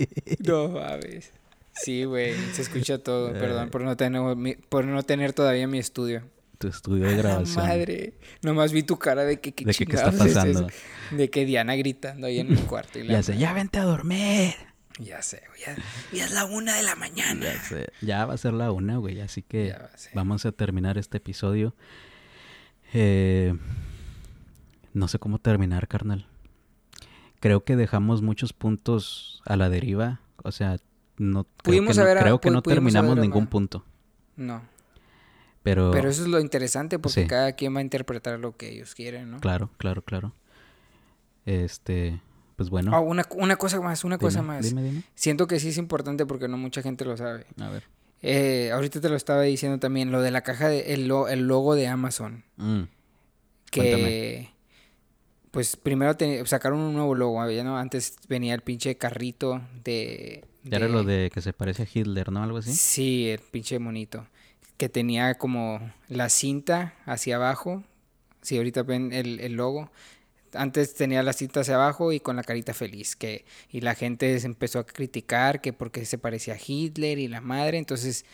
[0.46, 1.32] No mames.
[1.76, 3.34] Sí, güey, se escucha todo.
[3.34, 4.22] Perdón por no tener,
[4.69, 6.22] por no tener todavía mi estudio.
[6.63, 7.67] Tu estudio de grabación.
[7.67, 8.13] madre.
[8.41, 10.69] Nomás vi tu cara de que qué De que qué está es pasando.
[11.12, 12.99] De que Diana gritando ahí en el cuarto.
[12.99, 14.54] Y la Ya sé, ya vente a dormir.
[14.97, 15.60] Ya sé, güey.
[15.60, 15.76] Ya,
[16.13, 17.41] ya es la una de la mañana.
[17.43, 17.89] Ya sé.
[17.99, 19.19] Ya va a ser la una, güey.
[19.19, 21.75] Así que va a vamos a terminar este episodio.
[22.94, 23.54] Eh,
[24.94, 26.27] no sé cómo terminar, carnal.
[27.42, 30.21] Creo que dejamos muchos puntos a la deriva.
[30.44, 30.77] O sea,
[31.17, 33.83] no creo que no, creo que no terminamos ningún punto.
[34.38, 34.62] No.
[35.64, 37.28] Pero, Pero eso es lo interesante porque Sí.
[37.28, 39.40] cada quien va a interpretar lo que ellos quieren, ¿no?
[39.40, 40.34] claro, claro, claro.
[41.46, 42.20] Este,
[42.56, 42.92] pues bueno.
[42.96, 44.66] Ah, una, una cosa más, una cosa más.
[44.66, 45.04] Dime, dime.
[45.16, 47.46] Siento que sí es importante porque no mucha gente lo sabe.
[47.60, 47.84] A ver.
[48.22, 51.48] Eh, ahorita te lo estaba diciendo también, lo de la caja, de, el, lo- el
[51.48, 52.44] logo de Amazon.
[52.58, 52.84] Mm,
[53.70, 54.50] Que
[55.52, 60.46] pues primero te- sacaron un nuevo logo, no, antes venía el pinche carrito de...
[60.64, 62.42] Ya era de- lo de que se parece a Hitler, ¿no?
[62.42, 62.74] Algo así.
[62.74, 64.26] Sí, el pinche monito.
[64.84, 65.79] Que tenía como
[66.10, 67.84] la cinta hacia abajo.
[68.42, 69.90] Sí, ahorita ven el, el logo.
[70.54, 73.15] Antes tenía la cinta hacia abajo y con la carita feliz.
[73.15, 77.29] Que, y la gente se empezó a criticar que porque se parecía a Hitler y
[77.29, 77.77] la madre.
[77.77, 78.25] Entonces,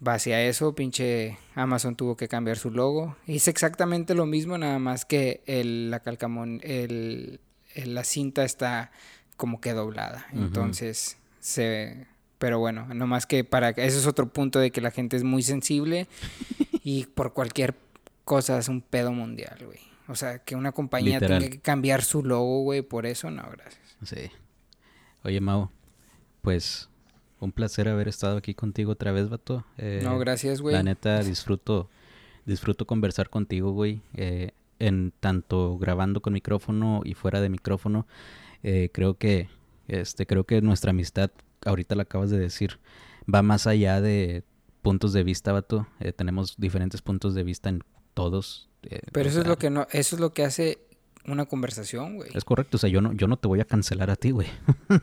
[0.00, 3.14] base a eso, pinche Amazon tuvo que cambiar su logo.
[3.26, 7.40] Hice exactamente lo mismo, nada más que el, la calcamón, el,
[7.74, 8.90] el- la cinta está
[9.36, 10.26] como que doblada.
[10.32, 12.06] Entonces, se...
[12.38, 13.70] Pero bueno, nomás que para...
[13.70, 16.06] Ese es otro punto de que la gente es muy sensible
[16.84, 17.74] y por cualquier
[18.24, 19.78] cosa es un pedo mundial, güey.
[20.08, 21.40] O sea, que una compañía Literal.
[21.40, 23.96] tenga que cambiar su logo, güey, por eso, no, gracias.
[24.04, 24.30] Sí.
[25.24, 25.70] Oye, Mau,
[26.42, 26.88] pues
[27.40, 29.64] un placer haber estado aquí contigo otra vez, vato.
[29.78, 30.74] Eh, no, gracias, güey.
[30.74, 31.88] La neta, disfruto,
[32.44, 34.00] disfruto conversar contigo, güey.
[34.14, 38.06] eh, en tanto grabando con micrófono y fuera de micrófono.
[38.62, 39.48] Eh, creo que,
[39.88, 41.30] este, creo que nuestra amistad,
[41.64, 42.78] ahorita la acabas de decir,
[43.32, 44.44] va más allá de
[44.82, 45.86] puntos de vista, vato.
[46.00, 47.82] Eh, tenemos diferentes puntos de vista en
[48.14, 48.68] todos.
[48.84, 49.86] eh, Pero o eso es lo que no...
[49.90, 50.78] Eso es lo que hace
[51.26, 52.30] una conversación, güey.
[52.34, 54.46] Es correcto, o sea, yo no, yo no te voy a cancelar a ti, güey.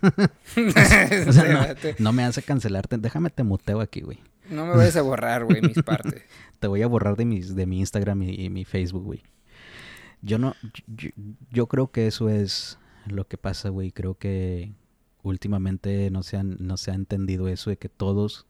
[1.27, 2.97] O sea, no, no me hace cancelarte.
[2.97, 4.19] Déjame te muteo aquí, güey.
[4.49, 6.21] No me vayas a borrar, güey, mis partes.
[6.59, 9.23] Te voy a borrar de, mis, de mi Instagram y, y mi Facebook, güey.
[10.21, 10.55] Yo no...
[10.87, 11.09] Yo,
[11.51, 13.91] yo creo que eso es lo que pasa, güey.
[13.91, 14.71] Creo que
[15.23, 18.45] últimamente no se, han, no se ha entendido eso de que todos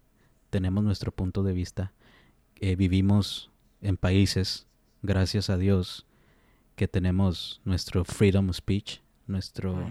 [0.50, 1.94] tenemos nuestro punto de vista.
[2.60, 3.52] Eh, vivimos
[3.82, 4.68] en países,
[5.02, 6.06] gracias a Dios,
[6.76, 9.88] que tenemos nuestro freedom of speech, nuestro...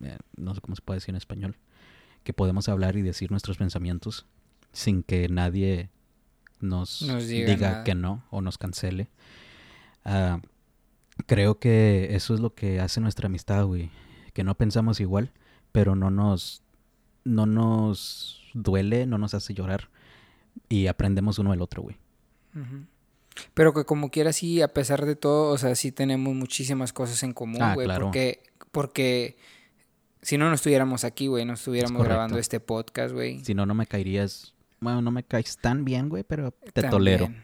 [0.00, 1.56] Eh, no sé cómo se puede decir en español.
[2.22, 4.26] Que podemos hablar y decir nuestros pensamientos
[4.72, 5.90] sin que nadie
[6.60, 9.08] nos, Nos diga que no o nos cancele.
[10.04, 10.40] Ah,
[11.26, 13.90] creo que eso es lo que hace nuestra amistad, güey.
[14.32, 15.32] Que no pensamos igual,
[15.72, 16.62] pero no nos,
[17.24, 19.88] no nos duele, no nos hace llorar.
[20.68, 21.96] Y aprendemos uno del otro, güey.
[23.52, 27.22] Pero que como quiera, sí, a pesar de todo, o sea, sí tenemos muchísimas cosas
[27.22, 27.86] en común, Ah, güey.
[27.86, 28.06] claro.
[28.06, 28.42] Porque,
[28.72, 29.36] porque
[30.22, 33.44] si no, no estuviéramos aquí, güey, no estuviéramos grabando este podcast, güey.
[33.44, 34.54] Si no, no me caerías.
[34.80, 37.34] Bueno, no me caes tan bien, güey, pero te También tolero.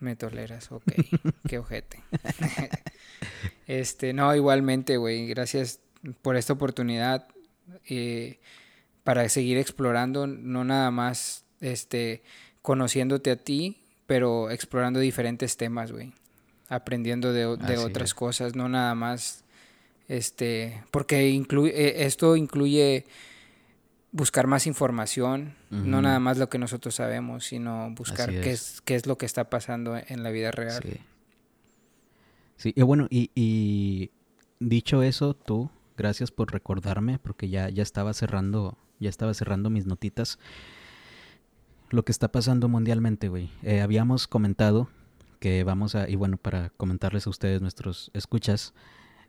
[0.00, 0.84] Me toleras, ok.
[1.48, 2.00] Qué ojete.
[3.66, 5.26] este, no, igualmente, güey.
[5.26, 5.80] Gracias
[6.22, 7.26] por esta oportunidad.
[7.88, 8.38] Eh,
[9.04, 12.22] para seguir explorando, no nada más este,
[12.62, 16.12] conociéndote a ti, pero explorando diferentes temas, güey.
[16.68, 18.14] Aprendiendo de, de otras es.
[18.14, 19.44] cosas, no nada más.
[20.08, 23.06] Este, porque incluye, esto incluye
[24.12, 28.74] buscar más información, no nada más lo que nosotros sabemos, sino buscar qué es.
[28.74, 30.82] es qué es lo que está pasando en la vida real.
[30.82, 30.98] Sí.
[32.56, 34.10] Sí, y bueno, y, y
[34.58, 39.84] dicho eso, tú, gracias por recordarme, porque ya, ya estaba cerrando, ya estaba cerrando mis
[39.84, 40.38] notitas.
[41.90, 43.50] Lo que está pasando mundialmente, güey.
[43.62, 44.88] Eh, habíamos comentado
[45.40, 48.72] que vamos a, y bueno, para comentarles a ustedes, nuestros escuchas,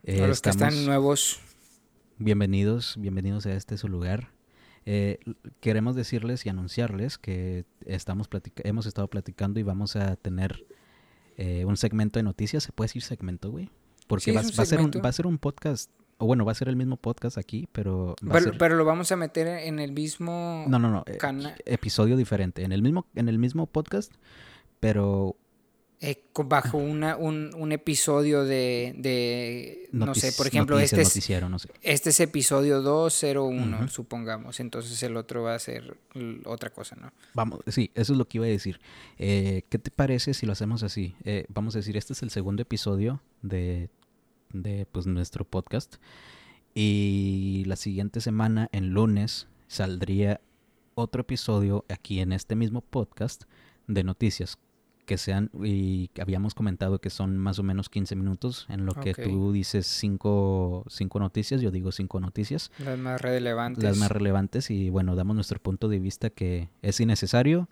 [0.04, 1.42] eh, A los que están nuevos,
[2.22, 4.34] Bienvenidos, bienvenidos a este su lugar.
[4.86, 5.20] Eh,
[5.62, 8.28] queremos decirles y anunciarles que estamos
[8.64, 10.66] hemos estado platicando y vamos a tener
[11.38, 12.64] eh, un segmento de noticias.
[12.64, 13.70] ¿Se puede decir segmento, güey?
[14.08, 16.52] Porque Sí, va, va a ser un, va a ser un podcast, o bueno, va
[16.52, 18.58] a ser el mismo podcast aquí, pero pero, ser...
[18.58, 20.66] pero lo vamos a meter en el mismo...
[20.68, 22.64] no, no, no, eh, cana- episodio diferente.
[22.64, 24.14] En el mismo, en el mismo podcast,
[24.80, 25.36] pero
[26.02, 31.16] eh, bajo una, un, un episodio de, de no sé, por ejemplo, noticias, este es,
[31.16, 31.70] noticiero, no sé.
[31.82, 33.88] este es episodio 201, Ujú.
[33.90, 35.98] supongamos, entonces el otro va a ser
[36.46, 37.12] otra cosa, ¿no?
[37.34, 38.80] Vamos, sí, eso es lo que iba a decir.
[39.18, 41.16] Eh, ¿Qué te parece si lo hacemos así?
[41.26, 43.90] Eh, vamos a decir, este es el segundo episodio de,
[44.54, 45.96] de pues, nuestro podcast.
[46.74, 50.42] Y la siguiente semana, en lunes, saldría
[50.96, 53.44] otro episodio aquí en este mismo podcast
[53.88, 54.58] de noticias.
[55.06, 59.16] Que sean, y habíamos comentado que son más o menos 15 minutos, en lo que
[59.16, 63.84] tú dices cinco, cinco noticias, yo digo cinco noticias Las más relevantes.
[63.84, 67.70] las más relevantes y bueno, damos nuestro punto de vista que es innecesario,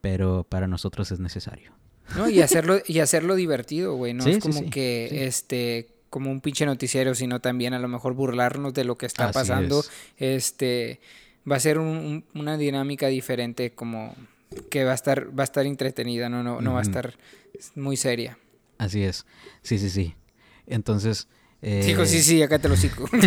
[0.00, 1.70] pero para nosotros es necesario.
[2.16, 4.12] No, y hacerlo, y hacerlo divertido, güey.
[4.12, 7.88] No Sí, es como sí, que este como un pinche noticiero, sino también a lo
[7.88, 9.80] mejor burlarnos de lo que está Así pasando.
[9.80, 9.90] es.
[10.16, 11.00] Este
[11.50, 14.14] va a ser un- un- una dinámica diferente como
[14.70, 17.14] que va a estar va a estar entretenida, no no, no va a estar
[17.74, 18.38] muy seria.
[18.78, 19.26] Así es.
[19.62, 20.14] Sí, sí, sí.
[20.68, 21.26] Entonces...
[21.62, 23.06] eh, Digo, sí, sí, acá te lo sigo.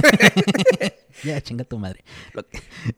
[1.23, 2.03] Ya, chinga tu madre.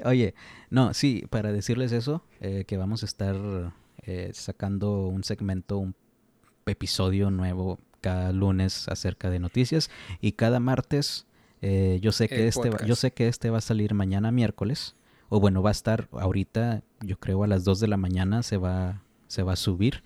[0.04, 0.36] Oye,
[0.70, 3.74] no, sí, para decirles eso, eh, que vamos a estar
[4.04, 5.96] eh, sacando un segmento, un
[6.66, 9.90] episodio nuevo cada lunes acerca de noticias
[10.22, 11.26] y cada martes
[11.62, 13.02] eh, yo sé que El este va- yo podcast.
[13.02, 14.96] sé que este va a salir mañana miércoles
[15.30, 18.58] o bueno va a estar ahorita yo creo a las 2 de la mañana se
[18.58, 20.02] va se va a subir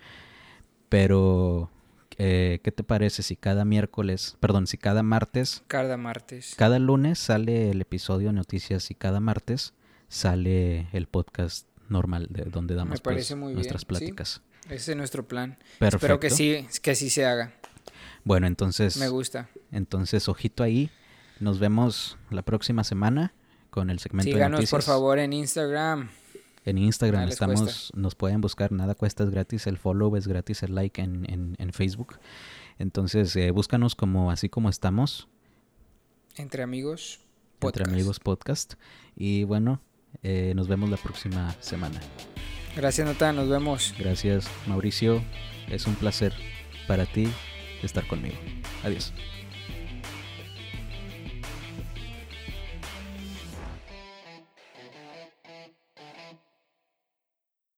[0.89, 1.69] pero
[2.17, 6.53] eh, ¿qué te parece si cada miércoles perdón si cada martes Cada martes.
[6.57, 9.73] cada lunes sale el episodio de noticias y cada martes
[10.07, 13.85] sale el podcast normal de donde damos pues, parece muy bien, nuestras sí.
[13.87, 15.57] pláticas Ese es nuestro plan.
[15.79, 15.97] Perfecto.
[15.97, 17.51] Espero que sí, que así se haga.
[18.23, 19.49] Bueno, entonces, Me gusta.
[19.71, 20.89] entonces ojito ahí.
[21.39, 23.33] Nos vemos la próxima semana
[23.69, 24.71] con el segmento de Síganos noticias.
[24.71, 26.09] por favor en Instagram.
[26.65, 30.63] En Instagram Nada estamos, nos pueden buscar, nada cuesta, es gratis, el follow es gratis,
[30.63, 32.17] el like en, en, en Facebook.
[32.79, 35.27] Entonces, eh, búscanos como así como estamos,
[36.37, 37.19] Entre amigos.
[37.55, 37.89] entre podcast.
[37.91, 38.73] amigos podcast.
[39.17, 39.81] Y bueno,
[40.21, 41.99] eh, nos vemos la próxima semana.
[42.77, 43.33] Gracias, Nota.
[43.33, 43.93] Nos vemos.
[43.99, 45.21] Gracias, Mauricio.
[45.67, 46.33] Es un placer
[46.87, 47.27] para ti
[47.85, 48.37] estar conmigo.
[48.83, 49.13] Adiós.